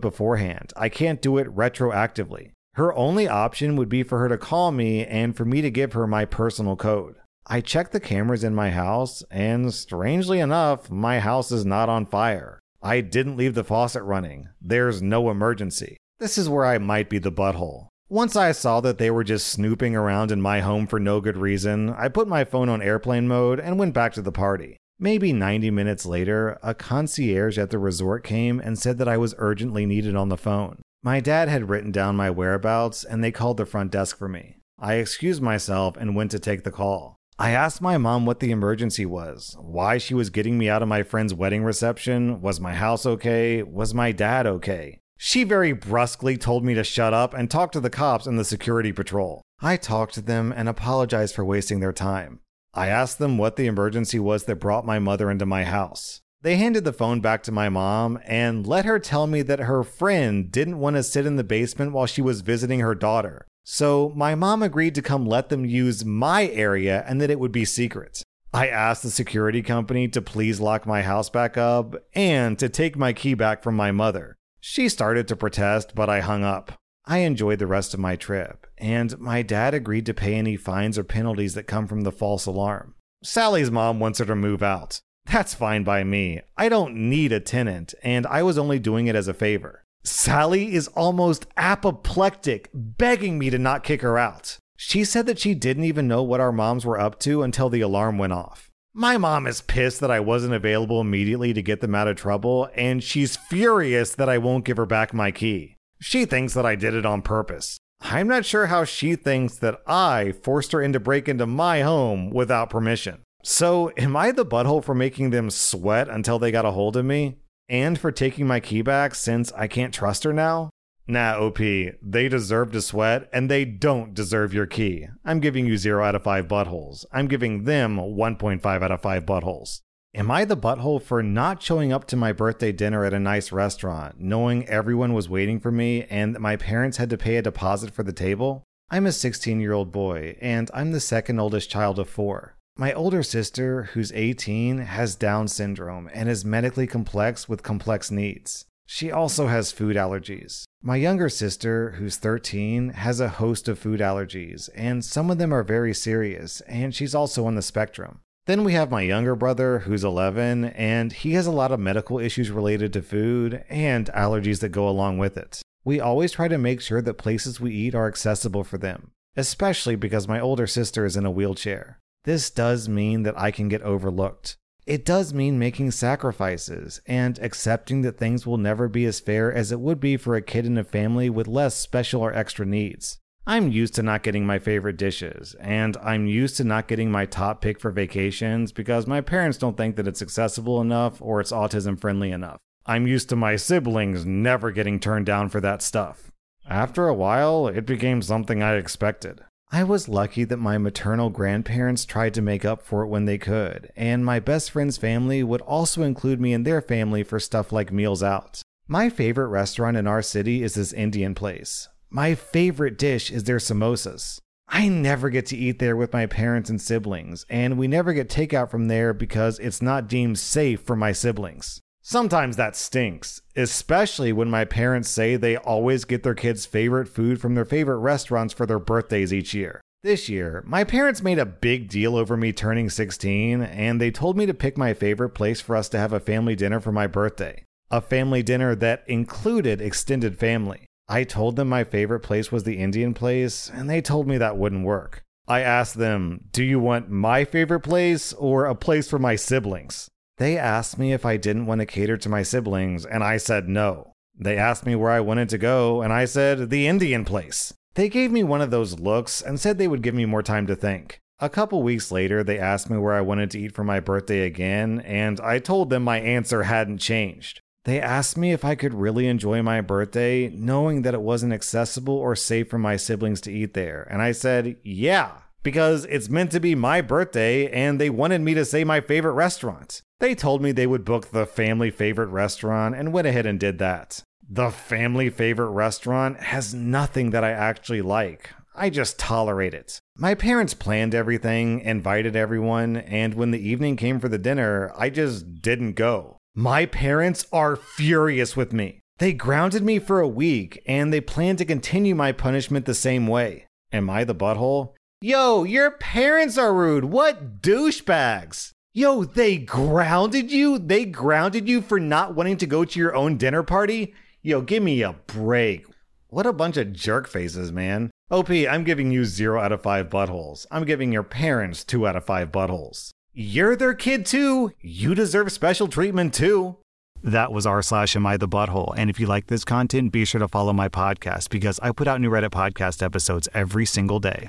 beforehand. 0.00 0.72
I 0.76 0.88
can't 0.88 1.22
do 1.22 1.38
it 1.38 1.54
retroactively. 1.54 2.52
Her 2.74 2.94
only 2.94 3.28
option 3.28 3.76
would 3.76 3.88
be 3.88 4.02
for 4.02 4.18
her 4.18 4.28
to 4.28 4.38
call 4.38 4.72
me 4.72 5.04
and 5.04 5.36
for 5.36 5.44
me 5.44 5.62
to 5.62 5.70
give 5.70 5.92
her 5.92 6.06
my 6.06 6.24
personal 6.24 6.76
code. 6.76 7.16
I 7.46 7.60
check 7.60 7.90
the 7.90 8.00
cameras 8.00 8.42
in 8.42 8.54
my 8.54 8.70
house, 8.70 9.22
and 9.30 9.72
strangely 9.72 10.40
enough, 10.40 10.90
my 10.90 11.20
house 11.20 11.52
is 11.52 11.64
not 11.64 11.88
on 11.88 12.06
fire. 12.06 12.60
I 12.82 13.00
didn't 13.00 13.36
leave 13.36 13.54
the 13.54 13.64
faucet 13.64 14.02
running. 14.02 14.48
There's 14.60 15.00
no 15.00 15.30
emergency. 15.30 15.96
This 16.18 16.36
is 16.38 16.48
where 16.48 16.64
I 16.64 16.78
might 16.78 17.08
be 17.08 17.18
the 17.18 17.32
butthole. 17.32 17.88
Once 18.08 18.36
I 18.36 18.52
saw 18.52 18.80
that 18.82 18.98
they 18.98 19.10
were 19.10 19.24
just 19.24 19.48
snooping 19.48 19.96
around 19.96 20.30
in 20.30 20.40
my 20.40 20.60
home 20.60 20.86
for 20.86 21.00
no 21.00 21.20
good 21.20 21.36
reason, 21.36 21.90
I 21.90 22.08
put 22.08 22.28
my 22.28 22.44
phone 22.44 22.68
on 22.68 22.80
airplane 22.80 23.26
mode 23.26 23.58
and 23.58 23.78
went 23.78 23.94
back 23.94 24.12
to 24.14 24.22
the 24.22 24.32
party. 24.32 24.76
Maybe 24.98 25.30
90 25.32 25.70
minutes 25.72 26.06
later, 26.06 26.58
a 26.62 26.74
concierge 26.74 27.58
at 27.58 27.68
the 27.68 27.78
resort 27.78 28.24
came 28.24 28.60
and 28.60 28.78
said 28.78 28.96
that 28.96 29.08
I 29.08 29.18
was 29.18 29.34
urgently 29.36 29.84
needed 29.84 30.16
on 30.16 30.30
the 30.30 30.38
phone. 30.38 30.80
My 31.02 31.20
dad 31.20 31.50
had 31.50 31.68
written 31.68 31.92
down 31.92 32.16
my 32.16 32.30
whereabouts 32.30 33.04
and 33.04 33.22
they 33.22 33.30
called 33.30 33.58
the 33.58 33.66
front 33.66 33.92
desk 33.92 34.16
for 34.16 34.26
me. 34.26 34.56
I 34.78 34.94
excused 34.94 35.42
myself 35.42 35.98
and 35.98 36.16
went 36.16 36.30
to 36.30 36.38
take 36.38 36.64
the 36.64 36.70
call. 36.70 37.16
I 37.38 37.50
asked 37.50 37.82
my 37.82 37.98
mom 37.98 38.24
what 38.24 38.40
the 38.40 38.50
emergency 38.50 39.04
was, 39.04 39.54
why 39.60 39.98
she 39.98 40.14
was 40.14 40.30
getting 40.30 40.56
me 40.56 40.70
out 40.70 40.80
of 40.80 40.88
my 40.88 41.02
friend's 41.02 41.34
wedding 41.34 41.62
reception, 41.62 42.40
was 42.40 42.58
my 42.58 42.72
house 42.72 43.04
okay, 43.04 43.62
was 43.62 43.92
my 43.92 44.12
dad 44.12 44.46
okay. 44.46 45.00
She 45.18 45.44
very 45.44 45.72
brusquely 45.72 46.38
told 46.38 46.64
me 46.64 46.72
to 46.72 46.82
shut 46.84 47.12
up 47.12 47.34
and 47.34 47.50
talk 47.50 47.72
to 47.72 47.80
the 47.80 47.90
cops 47.90 48.26
and 48.26 48.38
the 48.38 48.44
security 48.44 48.92
patrol. 48.92 49.42
I 49.60 49.76
talked 49.76 50.14
to 50.14 50.22
them 50.22 50.52
and 50.56 50.70
apologized 50.70 51.34
for 51.34 51.44
wasting 51.44 51.80
their 51.80 51.92
time. 51.92 52.40
I 52.76 52.88
asked 52.88 53.18
them 53.18 53.38
what 53.38 53.56
the 53.56 53.66
emergency 53.66 54.18
was 54.18 54.44
that 54.44 54.56
brought 54.56 54.84
my 54.84 54.98
mother 54.98 55.30
into 55.30 55.46
my 55.46 55.64
house. 55.64 56.20
They 56.42 56.56
handed 56.56 56.84
the 56.84 56.92
phone 56.92 57.20
back 57.20 57.42
to 57.44 57.52
my 57.52 57.70
mom 57.70 58.20
and 58.26 58.66
let 58.66 58.84
her 58.84 58.98
tell 58.98 59.26
me 59.26 59.40
that 59.42 59.60
her 59.60 59.82
friend 59.82 60.52
didn't 60.52 60.78
want 60.78 60.96
to 60.96 61.02
sit 61.02 61.24
in 61.24 61.36
the 61.36 61.42
basement 61.42 61.92
while 61.92 62.04
she 62.04 62.20
was 62.20 62.42
visiting 62.42 62.80
her 62.80 62.94
daughter. 62.94 63.46
So 63.64 64.12
my 64.14 64.34
mom 64.34 64.62
agreed 64.62 64.94
to 64.96 65.02
come 65.02 65.26
let 65.26 65.48
them 65.48 65.64
use 65.64 66.04
my 66.04 66.48
area 66.48 67.02
and 67.08 67.18
that 67.20 67.30
it 67.30 67.40
would 67.40 67.50
be 67.50 67.64
secret. 67.64 68.22
I 68.52 68.68
asked 68.68 69.02
the 69.02 69.10
security 69.10 69.62
company 69.62 70.06
to 70.08 70.20
please 70.20 70.60
lock 70.60 70.86
my 70.86 71.00
house 71.00 71.30
back 71.30 71.56
up 71.56 71.96
and 72.14 72.58
to 72.58 72.68
take 72.68 72.96
my 72.96 73.14
key 73.14 73.32
back 73.32 73.62
from 73.62 73.74
my 73.74 73.90
mother. 73.90 74.36
She 74.60 74.90
started 74.90 75.26
to 75.28 75.36
protest, 75.36 75.94
but 75.94 76.10
I 76.10 76.20
hung 76.20 76.44
up. 76.44 76.72
I 77.06 77.18
enjoyed 77.18 77.60
the 77.60 77.68
rest 77.68 77.94
of 77.94 78.00
my 78.00 78.16
trip, 78.16 78.66
and 78.78 79.18
my 79.20 79.42
dad 79.42 79.74
agreed 79.74 80.06
to 80.06 80.14
pay 80.14 80.34
any 80.34 80.56
fines 80.56 80.98
or 80.98 81.04
penalties 81.04 81.54
that 81.54 81.68
come 81.68 81.86
from 81.86 82.00
the 82.00 82.10
false 82.10 82.46
alarm. 82.46 82.94
Sally's 83.22 83.70
mom 83.70 84.00
wants 84.00 84.18
her 84.18 84.24
to 84.24 84.34
move 84.34 84.62
out. 84.62 85.00
That's 85.32 85.54
fine 85.54 85.84
by 85.84 86.02
me. 86.04 86.40
I 86.56 86.68
don't 86.68 86.94
need 86.94 87.32
a 87.32 87.40
tenant, 87.40 87.94
and 88.02 88.26
I 88.26 88.42
was 88.42 88.58
only 88.58 88.78
doing 88.78 89.06
it 89.06 89.14
as 89.14 89.28
a 89.28 89.34
favor. 89.34 89.84
Sally 90.02 90.74
is 90.74 90.88
almost 90.88 91.46
apoplectic, 91.56 92.70
begging 92.72 93.38
me 93.38 93.50
to 93.50 93.58
not 93.58 93.84
kick 93.84 94.02
her 94.02 94.18
out. 94.18 94.58
She 94.76 95.04
said 95.04 95.26
that 95.26 95.38
she 95.38 95.54
didn't 95.54 95.84
even 95.84 96.06
know 96.06 96.22
what 96.22 96.40
our 96.40 96.52
moms 96.52 96.84
were 96.84 97.00
up 97.00 97.18
to 97.20 97.42
until 97.42 97.70
the 97.70 97.80
alarm 97.80 98.18
went 98.18 98.32
off. 98.32 98.70
My 98.92 99.16
mom 99.16 99.46
is 99.46 99.60
pissed 99.60 100.00
that 100.00 100.10
I 100.10 100.20
wasn't 100.20 100.54
available 100.54 101.00
immediately 101.00 101.52
to 101.52 101.62
get 101.62 101.80
them 101.80 101.94
out 101.94 102.08
of 102.08 102.16
trouble, 102.16 102.68
and 102.74 103.02
she's 103.02 103.36
furious 103.36 104.14
that 104.14 104.28
I 104.28 104.38
won't 104.38 104.64
give 104.64 104.76
her 104.76 104.86
back 104.86 105.12
my 105.12 105.30
key. 105.30 105.75
She 106.00 106.24
thinks 106.24 106.54
that 106.54 106.66
I 106.66 106.74
did 106.74 106.94
it 106.94 107.06
on 107.06 107.22
purpose. 107.22 107.78
I'm 108.00 108.28
not 108.28 108.44
sure 108.44 108.66
how 108.66 108.84
she 108.84 109.16
thinks 109.16 109.56
that 109.56 109.80
I 109.86 110.32
forced 110.42 110.72
her 110.72 110.82
into 110.82 111.00
break 111.00 111.28
into 111.28 111.46
my 111.46 111.80
home 111.80 112.30
without 112.30 112.70
permission. 112.70 113.22
So, 113.42 113.92
am 113.96 114.16
I 114.16 114.32
the 114.32 114.44
butthole 114.44 114.84
for 114.84 114.94
making 114.94 115.30
them 115.30 115.50
sweat 115.50 116.08
until 116.08 116.38
they 116.38 116.50
got 116.50 116.64
a 116.64 116.72
hold 116.72 116.96
of 116.96 117.04
me? 117.04 117.38
And 117.68 117.98
for 117.98 118.12
taking 118.12 118.46
my 118.46 118.60
key 118.60 118.82
back 118.82 119.14
since 119.14 119.52
I 119.52 119.66
can't 119.66 119.94
trust 119.94 120.24
her 120.24 120.32
now? 120.32 120.70
Nah, 121.08 121.38
OP, 121.38 121.58
they 121.58 122.28
deserve 122.28 122.72
to 122.72 122.82
sweat 122.82 123.28
and 123.32 123.48
they 123.48 123.64
don't 123.64 124.12
deserve 124.12 124.52
your 124.52 124.66
key. 124.66 125.06
I'm 125.24 125.38
giving 125.38 125.64
you 125.64 125.76
0 125.76 126.04
out 126.04 126.16
of 126.16 126.24
5 126.24 126.48
buttholes. 126.48 127.04
I'm 127.12 127.28
giving 127.28 127.64
them 127.64 127.96
1.5 127.96 128.82
out 128.82 128.90
of 128.90 129.00
5 129.00 129.24
buttholes. 129.24 129.80
Am 130.16 130.30
I 130.30 130.46
the 130.46 130.56
butthole 130.56 131.02
for 131.02 131.22
not 131.22 131.62
showing 131.62 131.92
up 131.92 132.06
to 132.06 132.16
my 132.16 132.32
birthday 132.32 132.72
dinner 132.72 133.04
at 133.04 133.12
a 133.12 133.20
nice 133.20 133.52
restaurant, 133.52 134.18
knowing 134.18 134.66
everyone 134.66 135.12
was 135.12 135.28
waiting 135.28 135.60
for 135.60 135.70
me 135.70 136.04
and 136.04 136.34
that 136.34 136.40
my 136.40 136.56
parents 136.56 136.96
had 136.96 137.10
to 137.10 137.18
pay 137.18 137.36
a 137.36 137.42
deposit 137.42 137.90
for 137.90 138.02
the 138.02 138.14
table? 138.14 138.64
I'm 138.90 139.04
a 139.04 139.12
16 139.12 139.60
year 139.60 139.74
old 139.74 139.92
boy, 139.92 140.38
and 140.40 140.70
I'm 140.72 140.92
the 140.92 141.00
second 141.00 141.38
oldest 141.38 141.68
child 141.68 141.98
of 141.98 142.08
four. 142.08 142.56
My 142.78 142.94
older 142.94 143.22
sister, 143.22 143.90
who's 143.92 144.10
18, 144.12 144.78
has 144.78 145.16
Down 145.16 145.48
syndrome 145.48 146.08
and 146.14 146.30
is 146.30 146.46
medically 146.46 146.86
complex 146.86 147.46
with 147.46 147.62
complex 147.62 148.10
needs. 148.10 148.64
She 148.86 149.12
also 149.12 149.48
has 149.48 149.70
food 149.70 149.96
allergies. 149.96 150.64
My 150.80 150.96
younger 150.96 151.28
sister, 151.28 151.90
who's 151.98 152.16
13, 152.16 152.90
has 152.90 153.20
a 153.20 153.28
host 153.28 153.68
of 153.68 153.78
food 153.78 154.00
allergies, 154.00 154.70
and 154.74 155.04
some 155.04 155.30
of 155.30 155.36
them 155.36 155.52
are 155.52 155.62
very 155.62 155.92
serious, 155.92 156.62
and 156.62 156.94
she's 156.94 157.14
also 157.14 157.44
on 157.44 157.54
the 157.54 157.60
spectrum. 157.60 158.20
Then 158.46 158.62
we 158.62 158.74
have 158.74 158.92
my 158.92 159.02
younger 159.02 159.34
brother, 159.34 159.80
who's 159.80 160.04
11, 160.04 160.66
and 160.66 161.12
he 161.12 161.32
has 161.32 161.48
a 161.48 161.52
lot 161.52 161.72
of 161.72 161.80
medical 161.80 162.20
issues 162.20 162.48
related 162.48 162.92
to 162.92 163.02
food 163.02 163.64
and 163.68 164.06
allergies 164.14 164.60
that 164.60 164.68
go 164.68 164.88
along 164.88 165.18
with 165.18 165.36
it. 165.36 165.62
We 165.84 165.98
always 165.98 166.30
try 166.30 166.46
to 166.46 166.56
make 166.56 166.80
sure 166.80 167.02
that 167.02 167.14
places 167.14 167.60
we 167.60 167.74
eat 167.74 167.92
are 167.92 168.06
accessible 168.06 168.62
for 168.62 168.78
them, 168.78 169.10
especially 169.36 169.96
because 169.96 170.28
my 170.28 170.38
older 170.38 170.68
sister 170.68 171.04
is 171.04 171.16
in 171.16 171.26
a 171.26 171.30
wheelchair. 171.30 171.98
This 172.22 172.48
does 172.48 172.88
mean 172.88 173.24
that 173.24 173.38
I 173.38 173.50
can 173.50 173.68
get 173.68 173.82
overlooked. 173.82 174.56
it 174.86 175.04
does 175.04 175.34
mean 175.34 175.58
making 175.58 175.90
sacrifices 175.90 177.00
and 177.06 177.40
accepting 177.40 178.02
that 178.02 178.16
things 178.16 178.46
will 178.46 178.58
never 178.58 178.86
be 178.88 179.04
as 179.06 179.18
fair 179.18 179.52
as 179.52 179.72
it 179.72 179.80
would 179.80 179.98
be 179.98 180.16
for 180.16 180.36
a 180.36 180.42
kid 180.42 180.64
in 180.64 180.78
a 180.78 180.84
family 180.84 181.28
with 181.28 181.48
less 181.48 181.74
special 181.74 182.22
or 182.22 182.32
extra 182.32 182.64
needs. 182.64 183.18
I'm 183.48 183.70
used 183.70 183.94
to 183.94 184.02
not 184.02 184.24
getting 184.24 184.44
my 184.44 184.58
favorite 184.58 184.96
dishes, 184.96 185.54
and 185.60 185.96
I'm 185.98 186.26
used 186.26 186.56
to 186.56 186.64
not 186.64 186.88
getting 186.88 187.12
my 187.12 187.26
top 187.26 187.60
pick 187.60 187.78
for 187.78 187.92
vacations 187.92 188.72
because 188.72 189.06
my 189.06 189.20
parents 189.20 189.56
don't 189.56 189.76
think 189.76 189.94
that 189.96 190.08
it's 190.08 190.20
accessible 190.20 190.80
enough 190.80 191.22
or 191.22 191.40
it's 191.40 191.52
autism 191.52 192.00
friendly 192.00 192.32
enough. 192.32 192.58
I'm 192.86 193.06
used 193.06 193.28
to 193.28 193.36
my 193.36 193.54
siblings 193.54 194.26
never 194.26 194.72
getting 194.72 194.98
turned 194.98 195.26
down 195.26 195.48
for 195.48 195.60
that 195.60 195.80
stuff. 195.80 196.32
After 196.68 197.06
a 197.06 197.14
while, 197.14 197.68
it 197.68 197.86
became 197.86 198.20
something 198.20 198.64
I 198.64 198.74
expected. 198.74 199.42
I 199.70 199.84
was 199.84 200.08
lucky 200.08 200.42
that 200.42 200.56
my 200.56 200.76
maternal 200.76 201.30
grandparents 201.30 202.04
tried 202.04 202.34
to 202.34 202.42
make 202.42 202.64
up 202.64 202.82
for 202.82 203.04
it 203.04 203.08
when 203.08 203.26
they 203.26 203.38
could, 203.38 203.92
and 203.94 204.24
my 204.24 204.40
best 204.40 204.72
friend's 204.72 204.96
family 204.96 205.44
would 205.44 205.60
also 205.60 206.02
include 206.02 206.40
me 206.40 206.52
in 206.52 206.64
their 206.64 206.80
family 206.80 207.22
for 207.22 207.38
stuff 207.38 207.70
like 207.70 207.92
meals 207.92 208.24
out. 208.24 208.60
My 208.88 209.08
favorite 209.08 209.48
restaurant 209.48 209.96
in 209.96 210.08
our 210.08 210.22
city 210.22 210.64
is 210.64 210.74
this 210.74 210.92
Indian 210.92 211.36
place. 211.36 211.88
My 212.10 212.34
favorite 212.34 212.98
dish 212.98 213.30
is 213.30 213.44
their 213.44 213.58
samosas. 213.58 214.40
I 214.68 214.88
never 214.88 215.28
get 215.30 215.46
to 215.46 215.56
eat 215.56 215.78
there 215.78 215.96
with 215.96 216.12
my 216.12 216.26
parents 216.26 216.70
and 216.70 216.80
siblings, 216.80 217.44
and 217.48 217.78
we 217.78 217.88
never 217.88 218.12
get 218.12 218.28
takeout 218.28 218.70
from 218.70 218.88
there 218.88 219.12
because 219.12 219.58
it's 219.58 219.82
not 219.82 220.08
deemed 220.08 220.38
safe 220.38 220.80
for 220.80 220.96
my 220.96 221.12
siblings. 221.12 221.80
Sometimes 222.02 222.56
that 222.56 222.76
stinks, 222.76 223.40
especially 223.56 224.32
when 224.32 224.48
my 224.48 224.64
parents 224.64 225.08
say 225.08 225.34
they 225.34 225.56
always 225.56 226.04
get 226.04 226.22
their 226.22 226.34
kids' 226.34 226.64
favorite 226.64 227.08
food 227.08 227.40
from 227.40 227.56
their 227.56 227.64
favorite 227.64 227.98
restaurants 227.98 228.54
for 228.54 228.66
their 228.66 228.78
birthdays 228.78 229.32
each 229.32 229.54
year. 229.54 229.80
This 230.04 230.28
year, 230.28 230.62
my 230.64 230.84
parents 230.84 231.22
made 231.22 231.40
a 231.40 231.44
big 231.44 231.88
deal 231.88 232.16
over 232.16 232.36
me 232.36 232.52
turning 232.52 232.90
16, 232.90 233.60
and 233.60 234.00
they 234.00 234.12
told 234.12 234.36
me 234.36 234.46
to 234.46 234.54
pick 234.54 234.78
my 234.78 234.94
favorite 234.94 235.30
place 235.30 235.60
for 235.60 235.74
us 235.74 235.88
to 235.88 235.98
have 235.98 236.12
a 236.12 236.20
family 236.20 236.54
dinner 236.54 236.78
for 236.78 236.92
my 236.92 237.08
birthday. 237.08 237.64
A 237.90 238.00
family 238.00 238.44
dinner 238.44 238.76
that 238.76 239.02
included 239.08 239.80
extended 239.80 240.38
family. 240.38 240.85
I 241.08 241.24
told 241.24 241.56
them 241.56 241.68
my 241.68 241.84
favorite 241.84 242.20
place 242.20 242.50
was 242.50 242.64
the 242.64 242.78
Indian 242.78 243.14
place, 243.14 243.70
and 243.72 243.88
they 243.88 244.00
told 244.00 244.26
me 244.26 244.38
that 244.38 244.56
wouldn't 244.56 244.84
work. 244.84 245.22
I 245.48 245.60
asked 245.60 245.96
them, 245.96 246.40
Do 246.50 246.64
you 246.64 246.80
want 246.80 247.10
my 247.10 247.44
favorite 247.44 247.80
place 247.80 248.32
or 248.32 248.66
a 248.66 248.74
place 248.74 249.08
for 249.08 249.18
my 249.18 249.36
siblings? 249.36 250.08
They 250.38 250.58
asked 250.58 250.98
me 250.98 251.12
if 251.12 251.24
I 251.24 251.36
didn't 251.36 251.66
want 251.66 251.80
to 251.80 251.86
cater 251.86 252.16
to 252.16 252.28
my 252.28 252.42
siblings, 252.42 253.06
and 253.06 253.22
I 253.22 253.36
said 253.36 253.68
no. 253.68 254.12
They 254.38 254.58
asked 254.58 254.84
me 254.84 254.96
where 254.96 255.12
I 255.12 255.20
wanted 255.20 255.48
to 255.50 255.58
go, 255.58 256.02
and 256.02 256.12
I 256.12 256.24
said 256.24 256.70
the 256.70 256.86
Indian 256.86 257.24
place. 257.24 257.72
They 257.94 258.08
gave 258.08 258.32
me 258.32 258.42
one 258.42 258.60
of 258.60 258.70
those 258.70 258.98
looks 258.98 259.40
and 259.40 259.58
said 259.58 259.78
they 259.78 259.88
would 259.88 260.02
give 260.02 260.14
me 260.14 260.26
more 260.26 260.42
time 260.42 260.66
to 260.66 260.76
think. 260.76 261.20
A 261.38 261.48
couple 261.48 261.82
weeks 261.82 262.10
later, 262.10 262.42
they 262.42 262.58
asked 262.58 262.90
me 262.90 262.98
where 262.98 263.14
I 263.14 263.20
wanted 263.20 263.50
to 263.52 263.60
eat 263.60 263.74
for 263.74 263.84
my 263.84 264.00
birthday 264.00 264.40
again, 264.40 265.00
and 265.00 265.40
I 265.40 265.58
told 265.58 265.88
them 265.88 266.02
my 266.02 266.18
answer 266.18 266.64
hadn't 266.64 266.98
changed. 266.98 267.60
They 267.86 268.00
asked 268.00 268.36
me 268.36 268.52
if 268.52 268.64
I 268.64 268.74
could 268.74 268.92
really 268.92 269.28
enjoy 269.28 269.62
my 269.62 269.80
birthday, 269.80 270.48
knowing 270.48 271.02
that 271.02 271.14
it 271.14 271.22
wasn't 271.22 271.52
accessible 271.52 272.16
or 272.16 272.34
safe 272.34 272.68
for 272.68 272.78
my 272.78 272.96
siblings 272.96 273.40
to 273.42 273.52
eat 273.52 273.74
there, 273.74 274.08
and 274.10 274.20
I 274.20 274.32
said, 274.32 274.76
yeah, 274.82 275.42
because 275.62 276.04
it's 276.06 276.28
meant 276.28 276.50
to 276.50 276.58
be 276.58 276.74
my 276.74 277.00
birthday, 277.00 277.70
and 277.70 278.00
they 278.00 278.10
wanted 278.10 278.40
me 278.40 278.54
to 278.54 278.64
say 278.64 278.82
my 278.82 279.00
favorite 279.00 279.34
restaurant. 279.34 280.02
They 280.18 280.34
told 280.34 280.62
me 280.62 280.72
they 280.72 280.88
would 280.88 281.04
book 281.04 281.30
the 281.30 281.46
family 281.46 281.92
favorite 281.92 282.30
restaurant 282.30 282.96
and 282.96 283.12
went 283.12 283.28
ahead 283.28 283.46
and 283.46 283.60
did 283.60 283.78
that. 283.78 284.20
The 284.50 284.72
family 284.72 285.30
favorite 285.30 285.70
restaurant 285.70 286.40
has 286.40 286.74
nothing 286.74 287.30
that 287.30 287.44
I 287.44 287.52
actually 287.52 288.02
like. 288.02 288.50
I 288.74 288.90
just 288.90 289.16
tolerate 289.16 289.74
it. 289.74 290.00
My 290.16 290.34
parents 290.34 290.74
planned 290.74 291.14
everything, 291.14 291.82
invited 291.82 292.34
everyone, 292.34 292.96
and 292.96 293.34
when 293.34 293.52
the 293.52 293.64
evening 293.64 293.94
came 293.94 294.18
for 294.18 294.28
the 294.28 294.38
dinner, 294.38 294.92
I 294.96 295.08
just 295.08 295.62
didn't 295.62 295.92
go. 295.92 296.38
My 296.58 296.86
parents 296.86 297.44
are 297.52 297.76
furious 297.76 298.56
with 298.56 298.72
me. 298.72 299.00
They 299.18 299.34
grounded 299.34 299.82
me 299.82 299.98
for 299.98 300.20
a 300.20 300.26
week, 300.26 300.82
and 300.86 301.12
they 301.12 301.20
plan 301.20 301.56
to 301.56 301.66
continue 301.66 302.14
my 302.14 302.32
punishment 302.32 302.86
the 302.86 302.94
same 302.94 303.26
way. 303.26 303.66
Am 303.92 304.08
I 304.08 304.24
the 304.24 304.34
butthole? 304.34 304.94
Yo, 305.20 305.64
your 305.64 305.90
parents 305.90 306.56
are 306.56 306.72
rude. 306.72 307.04
What 307.04 307.60
douchebags! 307.60 308.70
Yo, 308.94 309.24
they 309.24 309.58
grounded 309.58 310.50
you? 310.50 310.78
They 310.78 311.04
grounded 311.04 311.68
you 311.68 311.82
for 311.82 312.00
not 312.00 312.34
wanting 312.34 312.56
to 312.56 312.66
go 312.66 312.86
to 312.86 312.98
your 312.98 313.14
own 313.14 313.36
dinner 313.36 313.62
party? 313.62 314.14
Yo, 314.40 314.62
give 314.62 314.82
me 314.82 315.02
a 315.02 315.12
break. 315.12 315.84
What 316.28 316.46
a 316.46 316.54
bunch 316.54 316.78
of 316.78 316.94
jerk 316.94 317.28
faces, 317.28 317.70
man. 317.70 318.10
OP, 318.30 318.48
I'm 318.48 318.84
giving 318.84 319.10
you 319.10 319.26
0 319.26 319.60
out 319.60 319.72
of 319.72 319.82
5 319.82 320.08
buttholes. 320.08 320.64
I'm 320.70 320.86
giving 320.86 321.12
your 321.12 321.22
parents 321.22 321.84
2 321.84 322.06
out 322.06 322.16
of 322.16 322.24
5 322.24 322.50
buttholes. 322.50 323.10
You're 323.38 323.76
their 323.76 323.92
kid 323.92 324.24
too. 324.24 324.72
You 324.80 325.14
deserve 325.14 325.52
special 325.52 325.88
treatment 325.88 326.32
too. 326.32 326.76
That 327.22 327.52
was 327.52 327.66
r 327.66 327.82
slash 327.82 328.16
am 328.16 328.24
I 328.24 328.38
the 328.38 328.48
butthole. 328.48 328.94
And 328.96 329.10
if 329.10 329.20
you 329.20 329.26
like 329.26 329.48
this 329.48 329.62
content, 329.62 330.10
be 330.10 330.24
sure 330.24 330.38
to 330.38 330.48
follow 330.48 330.72
my 330.72 330.88
podcast 330.88 331.50
because 331.50 331.78
I 331.80 331.92
put 331.92 332.08
out 332.08 332.18
new 332.18 332.30
Reddit 332.30 332.48
podcast 332.48 333.02
episodes 333.02 333.46
every 333.52 333.84
single 333.84 334.20
day. 334.20 334.48